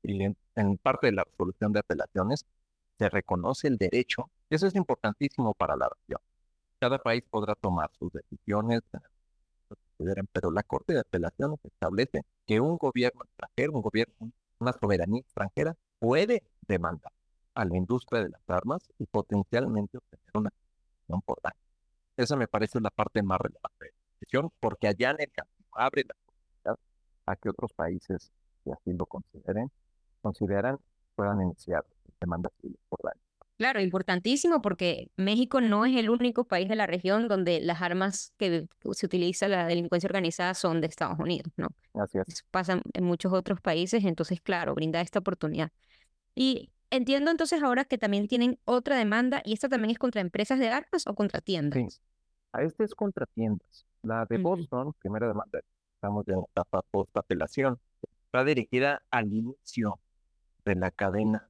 Y 0.03 0.23
en, 0.23 0.79
parte 0.79 1.09
de 1.09 1.13
la 1.13 1.25
resolución 1.25 1.73
de 1.73 1.81
apelaciones 1.81 2.47
se 2.99 3.09
reconoce 3.09 3.69
el 3.69 3.77
derecho, 3.77 4.31
y 4.49 4.55
eso 4.55 4.67
es 4.67 4.75
importantísimo 4.75 5.55
para 5.55 5.77
la 5.77 5.89
nación. 5.89 6.21
Cada 6.81 6.99
país 6.99 7.25
podrá 7.29 7.55
tomar 7.55 7.91
sus 7.99 8.13
decisiones, 8.13 8.83
pero 10.33 10.51
la 10.51 10.63
Corte 10.63 10.95
de 10.95 11.01
Apelaciones 11.01 11.59
establece 11.65 12.23
que 12.47 12.61
un 12.61 12.77
gobierno 12.77 13.25
extranjero, 13.25 13.73
un 13.73 13.83
gobierno 13.83 14.33
una 14.61 14.73
soberanía 14.73 15.21
extranjera 15.21 15.75
puede 15.99 16.43
demandar 16.67 17.13
a 17.55 17.65
la 17.65 17.77
industria 17.77 18.23
de 18.23 18.31
las 18.31 18.41
armas 18.49 18.81
y 18.99 19.07
potencialmente 19.07 19.99
obtener 19.99 20.31
una 20.35 20.51
decisión 20.51 21.23
por 21.23 21.41
daño. 21.43 21.61
Esa 22.17 22.37
me 22.37 22.49
parece 22.49 22.81
la 22.81 22.91
parte 22.91 23.23
más 23.23 23.39
relevante 23.41 23.87
de 23.87 23.91
la 23.91 24.19
decisión, 24.21 24.51
porque 24.61 24.89
allá 24.89 25.11
en 25.11 25.21
el 25.21 25.31
campo 25.31 25.53
abre 25.73 26.05
la 26.07 26.15
posibilidad 26.25 26.79
a 27.27 27.37
que 27.37 27.49
otros 27.49 27.73
países, 27.73 28.33
si 28.65 28.71
así 28.71 28.93
lo 28.93 29.07
consideren, 29.07 29.71
consideran, 30.21 30.79
puedan 31.15 31.43
iniciar 31.43 31.85
demandas 32.21 32.53
civiles 32.61 32.81
por 32.89 33.01
daño. 33.03 33.21
Claro, 33.57 33.81
importantísimo 33.81 34.63
porque 34.63 35.11
México 35.17 35.61
no 35.61 35.85
es 35.85 35.97
el 35.97 36.11
único 36.11 36.45
país 36.45 36.69
de 36.69 36.77
la 36.77 36.87
región 36.87 37.27
donde 37.27 37.61
las 37.61 37.83
armas 37.83 38.33
que 38.39 38.69
se 38.93 39.07
utiliza 39.07 39.49
la 39.49 39.67
delincuencia 39.67 40.07
organizada 40.07 40.55
son 40.55 40.81
de 40.81 40.87
Estados 40.87 41.19
Unidos, 41.19 41.53
¿no? 41.57 41.69
Así 41.99 42.19
es. 42.19 42.45
pasa 42.51 42.81
en 42.93 43.05
muchos 43.05 43.33
otros 43.33 43.61
países, 43.61 44.05
entonces, 44.05 44.41
claro, 44.41 44.75
brinda 44.75 45.01
esta 45.01 45.19
oportunidad. 45.19 45.73
Y 46.35 46.71
entiendo 46.91 47.31
entonces 47.31 47.63
ahora 47.63 47.85
que 47.85 47.99
también 47.99 48.29
tienen 48.29 48.59
otra 48.65 48.97
demanda 48.97 49.43
y 49.45 49.53
esta 49.53 49.69
también 49.69 49.91
es 49.91 49.99
contra 49.99 50.21
empresas 50.21 50.59
de 50.59 50.69
armas 50.69 51.07
o 51.07 51.15
contra 51.15 51.41
tiendas. 51.41 51.79
Sí, 51.79 52.01
a 52.53 52.63
este 52.63 52.85
es 52.85 52.95
contra 52.95 53.27
tiendas. 53.27 53.87
La 54.03 54.25
de 54.27 54.39
Boston, 54.39 54.95
primera 55.01 55.27
demanda, 55.27 55.61
estamos 55.97 56.27
en 56.29 56.39
etapa 56.39 56.83
post-apelación, 56.91 57.79
está 58.27 58.45
dirigida 58.45 59.03
al 59.11 59.33
inicio 59.33 59.99
de 60.65 60.77
la 60.77 60.91
cadena 60.93 61.49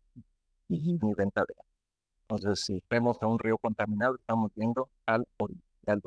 y 0.69 1.15
venta 1.15 1.45
de 1.47 1.55
armas. 1.59 1.69
Entonces, 2.23 2.65
si 2.65 2.83
vemos 2.91 3.19
a 3.23 3.27
un 3.27 3.39
río 3.39 3.59
contaminado, 3.59 4.17
estamos 4.17 4.51
viendo 4.55 4.91
al 5.07 5.27
original 5.39 6.03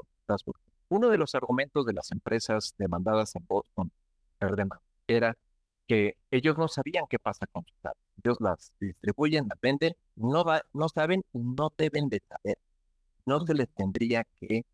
Uno 0.90 1.10
de 1.10 1.18
los 1.18 1.34
argumentos 1.36 1.86
de 1.86 1.94
las 1.94 2.12
empresas 2.12 2.74
demandadas 2.78 3.36
en 3.36 3.46
Boston 3.48 3.92
era 5.08 5.38
que 5.88 6.18
ellos 6.32 6.58
no 6.58 6.68
sabían 6.68 7.06
qué 7.10 7.20
pasa 7.20 7.48
con 7.48 7.66
sus 7.66 7.76
armas. 7.84 8.04
Ellos 8.24 8.38
las 8.40 8.74
distribuyen, 8.80 9.48
las 9.50 9.60
venden, 9.62 9.94
no, 10.16 10.44
va, 10.44 10.62
no 10.74 10.90
saben 10.90 11.24
y 11.34 11.40
no 11.40 11.74
deben 11.78 12.10
de 12.10 12.22
saber. 12.28 12.58
No 13.26 13.46
se 13.46 13.54
les 13.54 13.70
tendría 13.70 14.26
que 14.40 14.66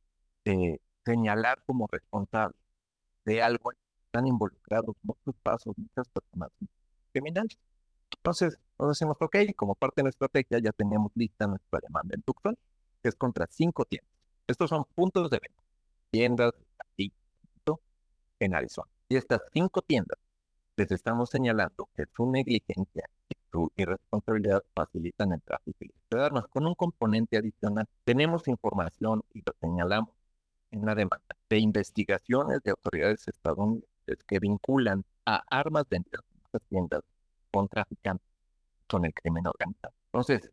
eh, 0.45 0.79
señalar 1.05 1.61
como 1.65 1.87
responsable 1.91 2.55
de 3.25 3.41
algo. 3.41 3.71
Están 4.05 4.27
involucrados 4.27 4.95
muchos 5.03 5.35
pasos, 5.43 5.73
muchas 5.77 6.07
personas 6.09 6.49
criminales. 7.11 7.57
Entonces, 8.17 8.57
nos 8.79 8.89
decimos, 8.89 9.17
ok, 9.19 9.37
como 9.55 9.75
parte 9.75 10.01
de 10.01 10.03
nuestra 10.03 10.27
estrategia 10.27 10.59
ya 10.59 10.71
teníamos 10.71 11.11
lista 11.15 11.47
nuestra 11.47 11.79
demanda 11.81 12.15
en 12.15 12.21
Tucson, 12.23 12.57
que 13.01 13.09
es 13.09 13.15
contra 13.15 13.47
cinco 13.49 13.85
tiendas. 13.85 14.11
Estos 14.47 14.69
son 14.69 14.85
puntos 14.95 15.29
de 15.29 15.39
venta, 15.39 15.63
tiendas 16.11 16.53
en 18.39 18.55
Arizona. 18.55 18.89
Y 19.09 19.15
estas 19.15 19.41
cinco 19.53 19.81
tiendas 19.81 20.17
les 20.75 20.91
estamos 20.91 21.29
señalando 21.29 21.89
que 21.95 22.05
su 22.15 22.29
negligencia 22.29 23.09
y 23.29 23.35
su 23.51 23.71
irresponsabilidad 23.77 24.63
facilitan 24.75 25.31
el 25.31 25.41
tráfico 25.41 25.85
de 26.11 26.23
armas. 26.23 26.47
Con 26.47 26.67
un 26.67 26.75
componente 26.75 27.37
adicional, 27.37 27.87
tenemos 28.03 28.47
información 28.47 29.23
y 29.33 29.39
lo 29.39 29.53
señalamos 29.61 30.13
en 30.71 30.85
la 30.85 30.93
demanda 30.93 31.35
de 31.49 31.59
investigaciones 31.59 32.61
de 32.63 32.71
autoridades 32.71 33.27
estadounidenses 33.27 34.23
que 34.27 34.39
vinculan 34.39 35.05
a 35.25 35.43
armas 35.49 35.85
dentro 35.89 36.21
de 36.29 36.39
estas 36.45 36.61
tiendas 36.69 37.01
con 37.51 37.67
traficantes, 37.69 38.27
con 38.87 39.05
el 39.05 39.13
crimen 39.13 39.47
organizado. 39.47 39.93
Entonces, 40.11 40.51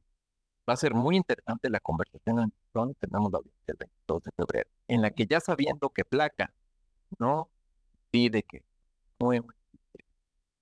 va 0.68 0.74
a 0.74 0.76
ser 0.76 0.94
muy 0.94 1.16
interesante 1.16 1.68
la 1.70 1.80
conversación 1.80 2.38
en 2.38 2.52
donde 2.72 2.94
tenemos 2.94 3.32
la 3.32 3.38
audiencia 3.38 3.72
el 3.72 3.76
22 3.78 4.22
de 4.22 4.30
febrero, 4.36 4.70
en 4.88 5.02
la 5.02 5.10
que 5.10 5.26
ya 5.26 5.40
sabiendo 5.40 5.90
que 5.90 6.04
Placa 6.04 6.54
no 7.18 7.50
pide 8.14 8.44
que 8.44 8.62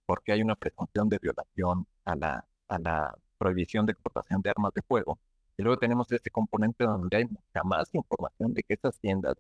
porque 0.06 0.32
hay 0.32 0.40
una 0.40 0.56
presunción 0.56 1.10
de 1.10 1.18
violación 1.20 1.86
a 2.06 2.16
la, 2.16 2.46
a 2.68 2.78
la 2.78 3.14
prohibición 3.36 3.84
de 3.84 3.92
exportación 3.92 4.40
de 4.40 4.48
armas 4.48 4.72
de 4.72 4.80
fuego. 4.80 5.18
Y 5.58 5.62
luego 5.62 5.78
tenemos 5.78 6.10
este 6.12 6.30
componente 6.30 6.84
donde 6.84 7.14
hay 7.14 7.24
mucha 7.26 7.62
más 7.62 7.94
información 7.94 8.54
de 8.54 8.62
que 8.62 8.72
esas 8.72 8.98
tiendas 8.98 9.36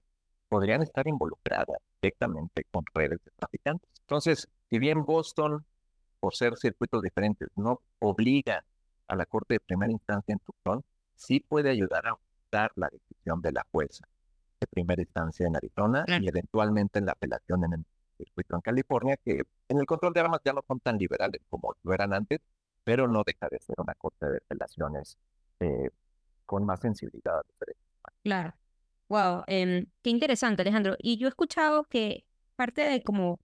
podrían 0.50 0.82
estar 0.82 1.08
involucradas 1.08 1.78
directamente 2.02 2.66
con 2.70 2.84
redes 2.92 3.18
de 3.24 3.30
traficantes. 3.34 3.88
Entonces, 4.00 4.46
si 4.68 4.78
bien 4.78 5.06
Boston 5.06 5.64
por 6.20 6.34
ser 6.34 6.58
circuitos 6.58 7.00
diferentes, 7.00 7.48
no 7.56 7.80
obliga 7.98 8.62
a 9.08 9.16
la 9.16 9.24
Corte 9.24 9.54
de 9.54 9.60
Primera 9.60 9.90
Instancia 9.90 10.34
en 10.34 10.38
Tucson, 10.40 10.84
sí 11.14 11.40
puede 11.40 11.70
ayudar 11.70 12.06
a 12.06 12.18
dar 12.50 12.72
la 12.74 12.90
decisión 12.90 13.40
de 13.40 13.52
la 13.52 13.66
jueza 13.72 14.06
de 14.60 14.66
primera 14.66 15.00
instancia 15.02 15.46
en 15.46 15.56
Arizona 15.56 16.04
y 16.06 16.28
eventualmente 16.28 16.98
en 16.98 17.06
la 17.06 17.12
apelación 17.12 17.64
en 17.64 17.72
el 17.72 17.84
circuito 18.24 18.56
en 18.56 18.60
California, 18.62 19.16
que 19.24 19.42
en 19.68 19.78
el 19.78 19.86
control 19.86 20.12
de 20.12 20.20
armas 20.20 20.40
ya 20.44 20.52
no 20.52 20.62
son 20.66 20.80
tan 20.80 20.98
liberales 20.98 21.42
como 21.48 21.74
lo 21.82 21.94
eran 21.94 22.12
antes, 22.12 22.40
pero 22.84 23.08
no 23.08 23.22
deja 23.24 23.48
de 23.50 23.58
ser 23.60 23.76
una 23.78 23.94
Corte 23.94 24.26
de 24.26 24.38
apelaciones 24.38 25.18
eh, 25.60 25.90
con 26.46 26.64
más 26.64 26.80
sensibilidad. 26.80 27.42
Claro. 28.22 28.54
Wow, 29.08 29.44
em, 29.46 29.86
qué 30.02 30.10
interesante, 30.10 30.62
Alejandro. 30.62 30.96
Y 30.98 31.18
yo 31.18 31.26
he 31.26 31.30
escuchado 31.30 31.84
que 31.84 32.24
parte 32.56 32.82
de 32.82 33.02
como, 33.02 33.40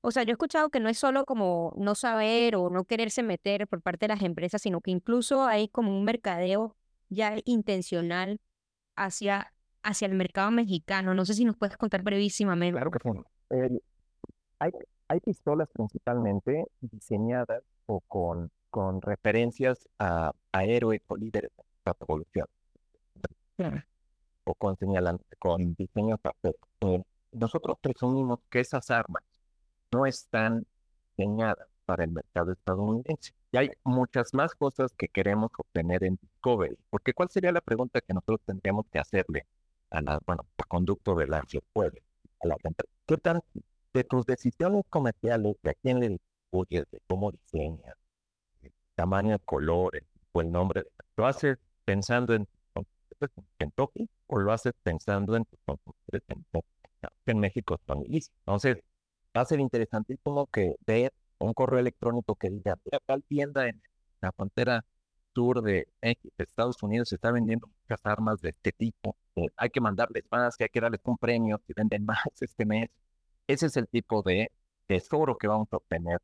o 0.00 0.10
sea, 0.10 0.22
yo 0.22 0.30
he 0.30 0.32
escuchado 0.32 0.70
que 0.70 0.80
no 0.80 0.88
es 0.88 0.98
solo 0.98 1.24
como 1.24 1.74
no 1.76 1.94
saber 1.94 2.56
o 2.56 2.70
no 2.70 2.84
quererse 2.84 3.22
meter 3.22 3.66
por 3.66 3.82
parte 3.82 4.04
de 4.06 4.14
las 4.14 4.22
empresas, 4.22 4.62
sino 4.62 4.80
que 4.80 4.90
incluso 4.90 5.44
hay 5.44 5.68
como 5.68 5.96
un 5.96 6.04
mercadeo 6.04 6.76
ya 7.08 7.36
intencional 7.44 8.40
hacia, 8.96 9.52
hacia 9.82 10.06
el 10.06 10.14
mercado 10.14 10.50
mexicano. 10.50 11.14
No 11.14 11.24
sé 11.24 11.34
si 11.34 11.44
nos 11.44 11.56
puedes 11.56 11.76
contar 11.76 12.02
brevísimamente. 12.02 12.78
Claro 12.78 12.90
que 12.90 12.98
sí. 13.02 13.80
Hay, 14.64 14.72
hay 15.08 15.20
pistolas 15.20 15.68
principalmente 15.72 16.66
diseñadas 16.80 17.62
o 17.86 18.00
con, 18.00 18.50
con 18.70 19.02
referencias 19.02 19.88
a, 19.98 20.32
a 20.52 20.64
héroes 20.64 21.02
o 21.08 21.16
líderes 21.16 21.50
de 21.56 21.64
la 21.84 21.96
revolución. 21.98 22.46
O 24.44 24.54
con 24.54 24.76
señalan, 24.76 25.20
con 25.38 25.74
diseños 25.74 26.18
eh, 26.80 27.02
nosotros 27.32 27.78
presumimos 27.80 28.40
que 28.50 28.60
esas 28.60 28.90
armas 28.90 29.22
no 29.92 30.06
están 30.06 30.66
diseñadas 31.16 31.68
para 31.84 32.04
el 32.04 32.10
mercado 32.10 32.52
estadounidense. 32.52 33.32
Y 33.52 33.58
hay 33.58 33.70
muchas 33.84 34.32
más 34.34 34.54
cosas 34.54 34.92
que 34.96 35.08
queremos 35.08 35.50
obtener 35.56 36.04
en 36.04 36.18
Discovery, 36.20 36.76
porque 36.90 37.12
¿cuál 37.12 37.28
sería 37.30 37.52
la 37.52 37.60
pregunta 37.60 38.00
que 38.00 38.14
nosotros 38.14 38.40
tendríamos 38.44 38.86
que 38.90 38.98
hacerle 38.98 39.46
a 39.90 40.00
la, 40.00 40.20
bueno, 40.26 40.46
al 40.58 40.66
conducto 40.66 41.14
de 41.14 41.26
la 41.26 41.44
pueblo, 41.72 42.00
a 42.40 42.48
la 42.48 42.56
¿Qué 43.06 43.16
tan 43.18 43.40
de 43.94 44.04
tus 44.04 44.26
decisiones 44.26 44.84
comerciales, 44.90 45.56
de 45.62 45.70
a 45.70 45.74
quién 45.74 46.00
le 46.00 46.08
distribuyes, 46.10 46.84
de 46.90 47.00
cómo 47.06 47.32
diseñas, 47.32 47.94
el 48.62 48.72
tamaño, 48.94 49.38
colores 49.44 50.04
o 50.32 50.40
el 50.40 50.50
nombre, 50.52 50.84
lo 51.16 51.26
haces 51.26 51.58
pensando 51.84 52.34
en 52.34 52.46
Kentucky 53.58 54.08
o 54.26 54.38
lo 54.38 54.52
haces 54.52 54.74
pensando 54.82 55.36
en 55.36 55.46
en, 57.26 57.38
México 57.38 57.78
Entonces, 57.86 58.78
va 59.36 59.42
a 59.42 59.44
ser 59.44 59.60
interesantísimo 59.60 60.46
que 60.46 60.76
ver 60.86 61.12
un 61.38 61.52
correo 61.52 61.80
electrónico 61.80 62.34
que 62.36 62.50
diga, 62.50 62.76
tal 63.06 63.22
tienda 63.24 63.68
en 63.68 63.80
la 64.20 64.32
frontera 64.32 64.84
sur 65.34 65.62
de 65.62 65.88
Estados 66.38 66.82
Unidos 66.82 67.08
se 67.08 67.16
está 67.16 67.32
vendiendo 67.32 67.66
muchas 67.66 68.00
armas 68.06 68.40
de 68.40 68.50
este 68.50 68.72
tipo. 68.72 69.16
Eh, 69.36 69.48
hay 69.56 69.70
que 69.70 69.80
mandarles 69.80 70.24
más, 70.30 70.56
que 70.56 70.64
hay 70.64 70.70
que 70.70 70.80
darles 70.80 71.00
un 71.04 71.18
premio 71.18 71.60
si 71.66 71.72
venden 71.74 72.04
más 72.04 72.18
este 72.40 72.64
mes. 72.64 72.88
Ese 73.46 73.66
es 73.66 73.76
el 73.76 73.88
tipo 73.88 74.22
de 74.22 74.50
tesoro 74.86 75.36
que 75.36 75.48
vamos 75.48 75.68
a 75.72 75.76
obtener 75.76 76.20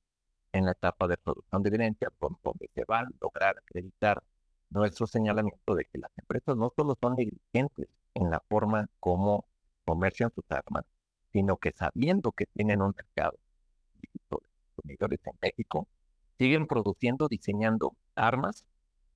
en 0.52 0.64
la 0.66 0.72
etapa 0.72 1.06
de 1.06 1.16
producción 1.18 1.62
de 1.62 1.68
evidencia, 1.68 2.09
donde 2.18 2.70
se 2.74 2.85
va 2.85 3.00
a 3.00 3.09
lograr 3.20 3.59
acreditar 3.59 4.22
nuestro 4.70 5.06
señalamiento 5.06 5.74
de 5.74 5.85
que 5.85 5.98
las 5.98 6.11
empresas 6.18 6.56
no 6.56 6.72
solo 6.74 6.96
son 7.00 7.16
negligentes 7.16 7.88
en 8.14 8.30
la 8.30 8.40
forma 8.48 8.88
como 9.00 9.44
comercian 9.85 10.33
sus 10.35 10.44
armas, 10.50 10.85
sino 11.33 11.56
que 11.59 11.72
sabiendo 11.72 12.33
que 12.33 12.46
tienen 12.46 12.80
un 12.83 12.94
mercado 12.96 13.38
de 14.00 14.09
consumidores 14.28 15.20
en 15.26 15.35
México, 15.42 15.88
siguen 16.38 16.66
produciendo, 16.66 17.28
diseñando 17.28 17.96
armas 18.14 18.64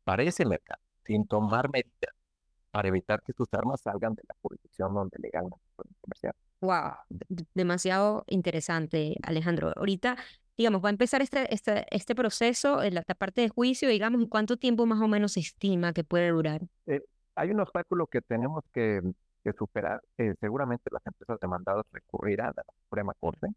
para 0.05 0.25
ese 0.25 0.45
mercado, 0.45 0.83
sin 1.07 1.27
tomar 1.27 1.71
medidas 1.71 2.15
para 2.71 2.89
evitar 2.89 3.23
que 3.23 3.33
sus 3.33 3.49
armas 3.55 3.81
salgan 3.81 4.15
de 4.15 4.25
la 4.29 4.35
jurisdicción 4.43 4.93
donde 4.95 5.17
legalmente 5.21 5.65
pueden 5.77 5.95
comerciar. 6.01 6.35
Wow, 6.61 6.93
demasiado 7.55 8.25
interesante, 8.27 9.17
Alejandro. 9.23 9.73
Ahorita, 9.77 10.17
digamos, 10.57 10.83
va 10.83 10.89
a 10.89 10.93
empezar 10.93 11.21
este, 11.21 11.53
este, 11.53 11.87
este 11.91 12.15
proceso, 12.15 12.83
en 12.83 12.95
la 12.95 13.03
parte 13.03 13.43
de 13.43 13.49
juicio, 13.49 13.89
digamos, 13.89 14.25
¿cuánto 14.29 14.57
tiempo 14.57 14.87
más 14.87 15.01
o 15.01 15.09
menos 15.09 15.33
se 15.33 15.41
estima 15.41 15.93
que 15.93 16.05
puede 16.05 16.31
durar? 16.31 16.63
Eh, 16.87 17.03
hay 17.35 17.51
un 17.51 17.61
obstáculo 17.61 18.07
que 18.07 18.21
tenemos 18.23 18.65
que, 18.73 19.03
que 19.43 19.53
superar. 19.53 20.03
Eh, 20.17 20.35
seguramente 20.41 20.89
las 20.91 21.07
empresas 21.07 21.39
demandadas 21.41 21.85
recurrirán 21.93 22.49
a 22.49 22.63
la 22.67 22.75
Suprema 22.85 23.13
Corte. 23.21 23.49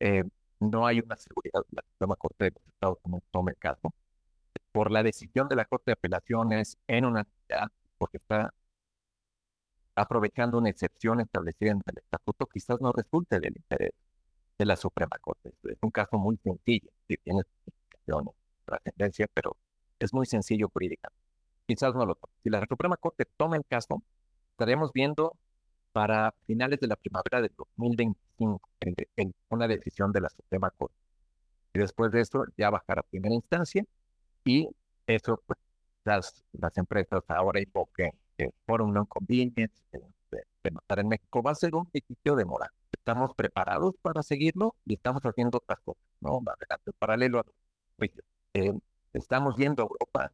Eh, 0.00 0.24
no 0.60 0.86
hay 0.86 1.00
una 1.00 1.16
seguridad 1.16 1.60
de 1.68 1.76
la 1.76 1.82
Suprema 1.92 2.16
Corte 2.16 2.44
de 2.46 2.50
los 2.52 2.66
Estados 2.66 2.98
Unidos 3.04 3.24
tome 3.30 3.52
el 3.52 3.58
caso. 3.58 3.92
Por 4.72 4.90
la 4.90 5.02
decisión 5.02 5.48
de 5.48 5.56
la 5.56 5.64
Corte 5.64 5.90
de 5.90 5.92
Apelaciones 5.92 6.78
en 6.86 7.04
una 7.04 7.26
porque 7.98 8.18
está 8.18 8.52
aprovechando 9.96 10.58
una 10.58 10.70
excepción 10.70 11.20
establecida 11.20 11.72
en 11.72 11.82
el 11.86 11.98
estatuto, 11.98 12.46
quizás 12.46 12.80
no 12.80 12.92
resulte 12.92 13.40
del 13.40 13.56
interés 13.56 13.92
de 14.58 14.64
la 14.66 14.76
Suprema 14.76 15.18
Corte. 15.20 15.52
Es 15.64 15.78
un 15.80 15.90
caso 15.90 16.18
muy 16.18 16.36
sencillo, 16.38 16.90
si 17.08 17.16
tiene 17.16 17.42
trascendencia, 18.64 19.26
pero 19.32 19.56
es 19.98 20.12
muy 20.12 20.26
sencillo 20.26 20.68
jurídicamente. 20.72 21.22
Quizás 21.66 21.94
no 21.94 22.06
lo. 22.06 22.18
Si 22.42 22.50
la 22.50 22.64
Suprema 22.68 22.96
Corte 22.96 23.24
toma 23.36 23.56
el 23.56 23.64
caso, 23.64 24.02
estaremos 24.52 24.92
viendo 24.92 25.36
para 25.92 26.34
finales 26.46 26.78
de 26.80 26.88
la 26.88 26.96
primavera 26.96 27.40
del 27.40 27.52
2025 27.56 28.60
en, 29.16 29.34
una 29.48 29.66
decisión 29.66 30.12
de 30.12 30.20
la 30.20 30.28
Suprema 30.28 30.70
Corte. 30.70 30.94
Y 31.74 31.78
después 31.78 32.12
de 32.12 32.20
eso 32.20 32.44
ya 32.56 32.70
bajará 32.70 33.00
a 33.00 33.04
primera 33.04 33.34
instancia 33.34 33.84
y 34.44 34.68
eso, 35.06 35.42
pues, 35.46 35.58
las, 36.04 36.44
las 36.52 36.76
empresas 36.78 37.24
ahora 37.28 37.60
invoquen 37.60 38.12
el 38.38 38.52
Forum 38.66 38.92
Non 38.92 39.06
Convenience 39.06 39.82
de, 39.92 40.70
notar 40.70 40.98
en 40.98 41.08
México 41.08 41.42
va 41.42 41.52
a 41.52 41.54
ser 41.54 41.74
un 41.74 41.88
ejercicio 41.92 42.34
de 42.36 42.44
moral. 42.44 42.70
Estamos 42.92 43.34
preparados 43.34 43.94
para 44.02 44.22
seguirlo 44.22 44.74
y 44.84 44.94
estamos 44.94 45.22
haciendo 45.22 45.58
otras 45.58 45.78
cosas, 45.80 46.02
¿no? 46.20 46.42
Paralelo 46.98 47.40
a 47.40 47.44
juicio. 47.96 48.22
Eh, 48.54 48.72
estamos 49.12 49.56
yendo 49.56 49.82
a 49.82 49.86
Europa 49.86 50.32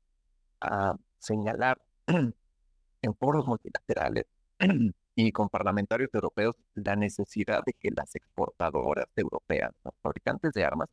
a 0.61 0.97
señalar 1.19 1.81
en 3.03 3.15
foros 3.15 3.47
multilaterales 3.47 4.27
y 5.15 5.33
con 5.33 5.49
parlamentarios 5.49 6.11
europeos 6.15 6.57
la 6.75 6.97
necesidad 6.97 7.62
de 7.67 7.75
que 7.75 7.91
las 7.91 8.15
exportadoras 8.15 9.07
europeas, 9.17 9.73
los 9.85 9.95
fabricantes 10.03 10.53
de 10.53 10.65
armas, 10.65 10.88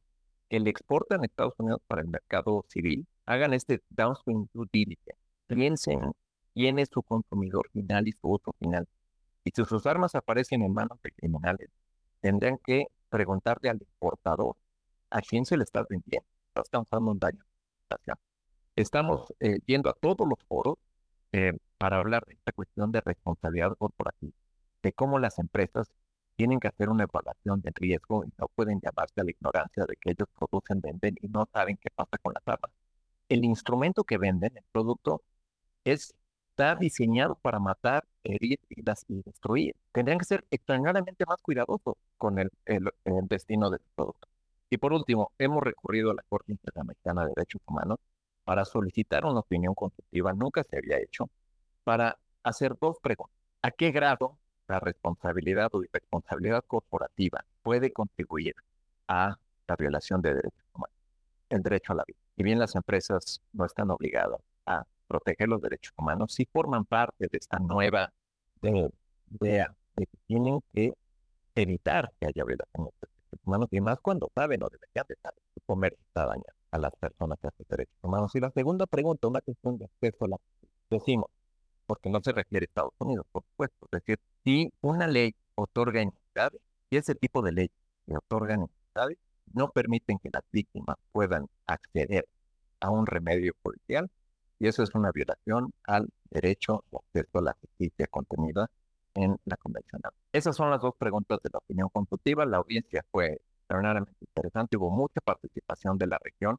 que 0.49 0.59
le 0.59 0.69
exportan 0.69 1.21
a 1.21 1.25
Estados 1.25 1.53
Unidos 1.59 1.81
para 1.87 2.01
el 2.01 2.07
mercado 2.07 2.65
civil, 2.67 3.07
hagan 3.25 3.53
este 3.53 3.81
downstream 3.89 4.47
due 4.53 4.67
diligence. 4.71 5.15
Piensen 5.47 6.11
es 6.67 6.89
su 6.91 7.01
consumidor 7.03 7.69
final 7.71 8.07
y 8.07 8.11
su 8.11 8.27
uso 8.29 8.53
final. 8.59 8.87
Y 9.43 9.51
si 9.51 9.63
sus 9.65 9.85
armas 9.85 10.15
aparecen 10.15 10.61
en 10.61 10.73
manos 10.73 11.01
de 11.01 11.11
criminales, 11.11 11.69
tendrán 12.21 12.57
que 12.57 12.87
preguntarle 13.09 13.69
al 13.69 13.77
exportador 13.81 14.55
a 15.09 15.21
quién 15.21 15.45
se 15.45 15.57
le 15.57 15.63
está 15.63 15.85
vendiendo. 15.89 16.27
Está 16.53 16.63
causando 16.71 17.11
un 17.11 17.19
daño. 17.19 17.43
Estamos 18.75 19.33
eh, 19.39 19.59
yendo 19.65 19.89
a 19.89 19.93
todos 19.93 20.27
los 20.27 20.39
foros 20.47 20.77
eh, 21.31 21.53
para 21.77 21.97
hablar 21.97 22.25
de 22.25 22.33
esta 22.33 22.51
cuestión 22.51 22.91
de 22.91 23.01
responsabilidad 23.01 23.75
corporativa, 23.77 24.33
de 24.83 24.93
cómo 24.93 25.19
las 25.19 25.39
empresas 25.39 25.89
tienen 26.35 26.59
que 26.59 26.69
hacer 26.69 26.89
una 26.89 27.03
evaluación 27.03 27.61
de 27.61 27.71
riesgo 27.75 28.23
y 28.23 28.31
no 28.37 28.47
pueden 28.55 28.79
llamarse 28.79 29.21
a 29.21 29.23
la 29.25 29.31
ignorancia 29.31 29.85
de 29.85 29.95
que 29.97 30.11
ellos 30.11 30.27
producen, 30.37 30.79
venden 30.81 31.15
y 31.21 31.27
no 31.27 31.47
saben 31.51 31.77
qué 31.77 31.89
pasa 31.93 32.17
con 32.21 32.33
las 32.33 32.47
armas. 32.47 32.71
El 33.27 33.43
instrumento 33.43 34.03
que 34.05 34.17
venden, 34.17 34.55
el 34.55 34.63
producto, 34.71 35.21
es, 35.83 36.13
está 36.59 36.75
diseñado 36.75 37.35
para 37.35 37.57
matar, 37.59 38.05
herir 38.23 38.59
y, 38.69 38.83
destruir. 39.23 39.75
Tendrían 39.93 40.19
que 40.19 40.25
ser 40.25 40.45
extraordinariamente 40.51 41.25
más 41.25 41.41
cuidadosos 41.41 41.95
con 42.17 42.37
el, 42.37 42.51
el, 42.65 42.89
el 43.05 43.27
destino 43.29 43.69
del 43.69 43.79
producto. 43.95 44.27
Y 44.69 44.77
por 44.77 44.91
último, 44.91 45.31
hemos 45.37 45.63
recurrido 45.63 46.11
a 46.11 46.15
la 46.15 46.23
Corte 46.27 46.51
Interamericana 46.51 47.23
de 47.23 47.33
Derechos 47.35 47.61
Humanos 47.65 47.97
para 48.43 48.65
solicitar 48.65 49.25
una 49.25 49.39
opinión 49.39 49.73
constructiva, 49.73 50.33
nunca 50.33 50.63
se 50.63 50.77
había 50.77 50.97
hecho, 50.99 51.29
para 51.85 52.17
hacer 52.43 52.75
dos 52.79 52.97
preguntas. 53.01 53.37
¿A 53.61 53.71
qué 53.71 53.91
grado 53.91 54.37
la 54.67 54.79
responsabilidad 54.79 55.69
o 55.73 55.83
irresponsabilidad 55.83 56.63
corporativa 56.65 57.45
puede 57.61 57.93
contribuir 57.93 58.55
a 59.07 59.37
la 59.67 59.75
violación 59.77 60.21
de 60.21 60.33
derechos 60.35 60.65
humanos? 60.73 60.95
El 61.49 61.63
derecho 61.63 61.93
a 61.93 61.95
la 61.95 62.03
vida. 62.05 62.19
Y 62.35 62.43
bien 62.43 62.59
las 62.59 62.75
empresas 62.75 63.41
no 63.53 63.65
están 63.65 63.91
obligadas 63.91 64.41
a 64.65 64.85
proteger 65.09 65.49
los 65.49 65.61
derechos 65.61 65.93
humanos, 65.97 66.33
si 66.33 66.45
forman 66.45 66.85
parte 66.85 67.27
de 67.27 67.37
esta 67.37 67.57
nueva 67.59 68.13
idea 68.61 69.75
de 69.95 70.05
que 70.05 70.17
tienen 70.27 70.61
que 70.73 70.93
evitar 71.55 72.13
que 72.19 72.27
haya 72.27 72.43
violación 72.45 72.85
de 72.85 72.91
derechos 73.01 73.39
humanos, 73.45 73.67
y 73.71 73.81
más 73.81 73.99
cuando 73.99 74.29
saben 74.35 74.63
o 74.63 74.69
deberían 74.69 75.05
de 75.09 75.15
saber 75.21 75.41
que 75.51 75.97
está 76.05 76.25
dañando 76.25 76.53
a 76.71 76.77
las 76.77 76.91
personas 76.95 77.39
que 77.41 77.47
hacen 77.47 77.65
derechos 77.67 77.97
humanos. 78.01 78.35
Y 78.35 78.39
la 78.39 78.51
segunda 78.51 78.85
pregunta, 78.85 79.27
una 79.27 79.41
cuestión 79.41 79.77
de 79.77 79.85
acceso 79.85 80.27
la 80.27 80.37
decimos, 80.89 81.29
porque 81.87 82.09
no 82.09 82.21
se 82.21 82.31
refiere 82.31 82.65
a 82.65 82.67
Estados 82.67 82.93
Unidos, 82.99 83.25
por 83.31 83.43
supuesto. 83.43 83.87
Es 83.91 84.03
decir, 84.03 84.19
si 84.43 84.71
una 84.81 85.07
ley 85.07 85.35
otorga 85.55 86.01
inmunidades, 86.01 86.61
y 86.91 86.97
ese 86.97 87.15
tipo 87.15 87.41
de 87.41 87.51
leyes 87.51 87.71
que 88.05 88.15
otorgan 88.15 88.61
inmunidades 88.61 89.17
no 89.53 89.69
permiten 89.69 90.19
que 90.19 90.29
las 90.31 90.43
víctimas 90.51 90.97
puedan 91.11 91.47
acceder 91.65 92.27
a 92.79 92.91
un 92.91 93.07
remedio 93.07 93.53
policial, 93.61 94.09
y 94.59 94.67
eso 94.67 94.83
es 94.83 94.93
una 94.93 95.11
violación 95.11 95.73
al 95.85 96.09
derecho 96.29 96.83
de 96.91 96.99
acceso 96.99 97.39
a 97.39 97.41
la 97.41 97.57
justicia 97.61 98.07
contenida 98.07 98.69
en 99.15 99.37
la 99.45 99.57
Convención. 99.57 100.01
Esas 100.31 100.55
son 100.55 100.69
las 100.69 100.81
dos 100.81 100.93
preguntas 100.97 101.39
de 101.43 101.49
la 101.51 101.59
opinión 101.59 101.89
consultiva. 101.89 102.45
La 102.45 102.57
audiencia 102.57 103.05
fue 103.11 103.41
extraordinariamente 103.59 104.15
interesante, 104.21 104.77
hubo 104.77 104.91
mucha 104.91 105.21
participación 105.21 105.97
de 105.97 106.07
la 106.07 106.19
región 106.21 106.57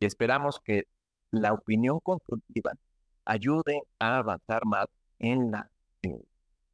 y 0.00 0.06
esperamos 0.06 0.60
que 0.60 0.86
la 1.30 1.52
opinión 1.52 2.00
consultiva 2.00 2.72
ayude 3.24 3.82
a 3.98 4.18
avanzar 4.18 4.64
más 4.64 4.86
en 5.18 5.50
la 5.50 5.70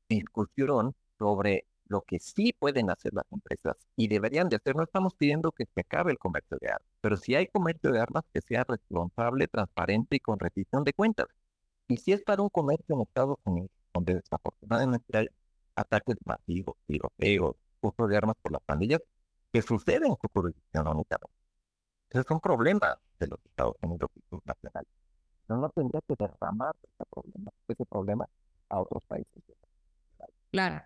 discusión 0.09 0.95
sobre 1.19 1.67
lo 1.89 2.03
que 2.03 2.19
sí 2.21 2.53
pueden 2.53 2.91
hacer 2.91 3.15
las 3.15 3.25
empresas 3.33 3.77
y 3.97 4.09
deberían 4.09 4.49
de 4.49 4.57
hacer, 4.57 4.77
no 4.77 4.83
estamos 4.83 5.15
pidiendo 5.15 5.53
que 5.53 5.65
se 5.67 5.81
acabe 5.81 6.13
el 6.13 6.19
comercio 6.19 6.59
de 6.61 6.69
armas, 6.69 6.89
pero 7.01 7.17
si 7.17 7.35
hay 7.35 7.47
comercio 7.49 7.91
de 7.93 8.01
armas 8.01 8.25
que 8.33 8.41
sea 8.41 8.65
responsable, 8.65 9.49
transparente 9.49 10.17
y 10.17 10.21
con 10.21 10.39
rendición 10.39 10.85
de 10.85 10.93
cuentas. 10.93 11.27
Y 11.89 11.97
si 11.97 12.13
es 12.13 12.23
para 12.23 12.43
un 12.43 12.51
comercio 12.51 12.95
en 12.95 13.03
Estados 13.03 13.39
Unidos, 13.45 13.71
donde 13.95 14.15
desafortunadamente 14.17 15.19
hay 15.19 15.29
ataques 15.75 16.17
masivos, 16.25 16.77
tiroteos, 16.87 17.57
uso 17.81 18.07
de 18.07 18.17
armas 18.17 18.37
por 18.43 18.53
las 18.53 18.63
pandillas, 18.63 19.01
que 19.53 19.63
suceden 19.63 20.11
en 20.11 20.17
su 20.21 20.29
jurisdicción 20.33 20.87
únicamente. 20.89 21.35
Ese 22.11 22.21
es 22.21 22.31
un 22.31 22.41
problema 22.41 22.99
de 23.19 23.27
los 23.27 23.39
Estados 23.45 23.77
Unidos 23.83 24.11
y 24.15 24.37
nacionales. 24.45 24.91
No 25.49 25.69
tendría 25.71 26.01
que 26.07 26.15
derramar 26.19 26.77
ese 26.83 27.05
problema, 27.11 27.51
ese 27.69 27.85
problema 27.87 28.29
a 28.69 28.81
otros 28.81 29.03
países. 29.05 29.43
Claro. 30.51 30.83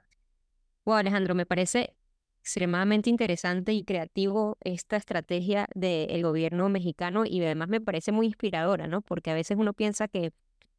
Wow, 0.84 0.96
Alejandro, 0.96 1.34
me 1.34 1.46
parece 1.46 1.94
extremadamente 2.40 3.08
interesante 3.08 3.72
y 3.72 3.84
creativo 3.84 4.58
esta 4.62 4.96
estrategia 4.96 5.68
del 5.74 6.22
gobierno 6.24 6.68
mexicano 6.68 7.24
y 7.24 7.40
además 7.44 7.68
me 7.68 7.80
parece 7.80 8.10
muy 8.10 8.26
inspiradora, 8.26 8.88
¿no? 8.88 9.00
Porque 9.00 9.30
a 9.30 9.34
veces 9.34 9.56
uno 9.58 9.74
piensa 9.74 10.08
que 10.08 10.32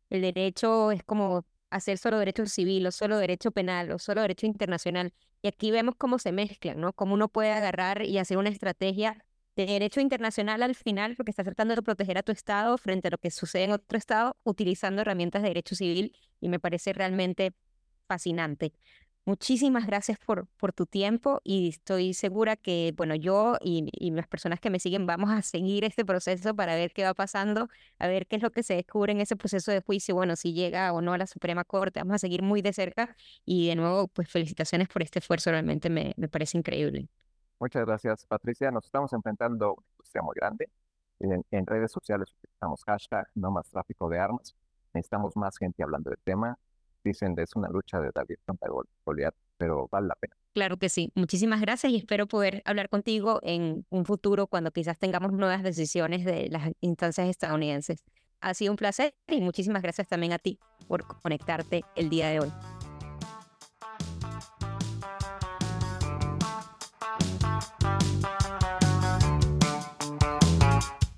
el 0.09 0.21
derecho 0.21 0.91
es 0.91 1.03
como 1.03 1.45
hacer 1.69 1.97
solo 1.97 2.19
derecho 2.19 2.45
civil 2.47 2.85
o 2.87 2.91
solo 2.91 3.17
derecho 3.17 3.51
penal 3.51 3.91
o 3.91 3.99
solo 3.99 4.21
derecho 4.21 4.45
internacional. 4.45 5.13
Y 5.41 5.47
aquí 5.47 5.71
vemos 5.71 5.95
cómo 5.97 6.19
se 6.19 6.31
mezclan, 6.33 6.81
¿no? 6.81 6.93
Cómo 6.93 7.13
uno 7.15 7.29
puede 7.29 7.51
agarrar 7.51 8.03
y 8.05 8.17
hacer 8.17 8.37
una 8.37 8.49
estrategia 8.49 9.23
de 9.55 9.65
derecho 9.67 10.01
internacional 10.01 10.63
al 10.63 10.75
final, 10.75 11.15
porque 11.15 11.31
está 11.31 11.43
tratando 11.43 11.75
de 11.75 11.81
proteger 11.83 12.17
a 12.17 12.23
tu 12.23 12.31
Estado 12.33 12.77
frente 12.77 13.07
a 13.07 13.11
lo 13.11 13.17
que 13.19 13.31
sucede 13.31 13.65
en 13.65 13.71
otro 13.71 13.97
Estado, 13.97 14.37
utilizando 14.43 15.01
herramientas 15.01 15.43
de 15.43 15.49
derecho 15.49 15.75
civil 15.75 16.15
y 16.41 16.49
me 16.49 16.59
parece 16.59 16.91
realmente 16.93 17.53
fascinante. 18.07 18.73
Muchísimas 19.25 19.88
gracias 19.88 20.19
por, 20.19 20.47
por 20.57 20.73
tu 20.73 20.86
tiempo 20.86 21.39
y 21.45 21.69
estoy 21.69 22.13
segura 22.13 22.57
que, 22.57 22.93
bueno, 22.97 23.15
yo 23.15 23.55
y, 23.62 23.89
y, 23.93 24.12
las 24.12 24.27
personas 24.27 24.59
que 24.59 24.69
me 24.69 24.79
siguen 24.79 25.07
vamos 25.07 25.31
a 25.31 25.41
seguir 25.41 25.86
este 25.86 26.03
proceso 26.03 26.53
para 26.53 26.75
ver 26.75 26.91
qué 26.91 27.05
va 27.05 27.13
pasando, 27.13 27.69
a 27.99 28.07
ver 28.07 28.27
qué 28.27 28.36
es 28.36 28.41
lo 28.41 28.51
que 28.51 28.63
se 28.63 28.75
descubre 28.75 29.13
en 29.13 29.21
ese 29.21 29.38
proceso 29.38 29.71
de 29.71 29.81
juicio, 29.81 30.13
bueno, 30.13 30.36
si 30.36 30.51
llega 30.51 30.91
o 30.91 31.01
no 31.01 31.13
a 31.13 31.17
la 31.17 31.25
Suprema 31.25 31.63
Corte, 31.63 32.01
vamos 32.01 32.15
a 32.15 32.19
seguir 32.19 32.41
muy 32.41 32.62
de 32.62 32.73
cerca 32.73 33.15
y 33.45 33.69
de 33.69 33.75
nuevo, 33.77 34.09
pues 34.09 34.29
felicitaciones 34.29 34.89
por 34.89 35.01
este 35.01 35.19
esfuerzo, 35.19 35.51
realmente 35.51 35.89
me, 35.89 36.13
me 36.17 36.27
parece 36.27 36.57
increíble. 36.57 37.07
Muchas 37.59 37.86
gracias, 37.86 38.25
Patricia. 38.25 38.71
Nos 38.71 38.83
estamos 38.83 39.13
enfrentando 39.13 39.67
a 39.67 39.71
una 39.71 39.86
industria 39.93 40.21
muy 40.21 40.36
grande. 40.36 40.69
En, 41.19 41.45
en 41.49 41.65
redes 41.65 41.93
sociales 41.93 42.27
utilizamos 42.38 42.83
hashtag 42.83 43.25
no 43.36 43.51
más 43.51 43.69
tráfico 43.69 44.09
de 44.09 44.19
armas. 44.19 44.53
Necesitamos 44.93 45.38
más 45.38 45.57
gente 45.57 45.81
hablando 45.81 46.09
del 46.09 46.19
tema 46.25 46.59
dicen 47.03 47.35
es 47.37 47.55
una 47.55 47.69
lucha 47.69 47.99
de 47.99 48.11
David 48.13 48.37
contra 48.45 48.69
Goliat, 49.05 49.35
pero 49.57 49.87
vale 49.91 50.07
la 50.07 50.15
pena. 50.15 50.35
Claro 50.53 50.77
que 50.77 50.89
sí. 50.89 51.11
Muchísimas 51.15 51.61
gracias 51.61 51.91
y 51.91 51.97
espero 51.97 52.27
poder 52.27 52.61
hablar 52.65 52.89
contigo 52.89 53.39
en 53.43 53.85
un 53.89 54.05
futuro 54.05 54.47
cuando 54.47 54.71
quizás 54.71 54.99
tengamos 54.99 55.31
nuevas 55.31 55.63
decisiones 55.63 56.25
de 56.25 56.49
las 56.49 56.71
instancias 56.81 57.27
estadounidenses. 57.27 58.03
Ha 58.41 58.53
sido 58.53 58.71
un 58.71 58.77
placer 58.77 59.15
y 59.27 59.41
muchísimas 59.41 59.81
gracias 59.81 60.07
también 60.07 60.33
a 60.33 60.37
ti 60.37 60.59
por 60.87 61.05
conectarte 61.21 61.83
el 61.95 62.09
día 62.09 62.29
de 62.29 62.41
hoy. 62.41 62.51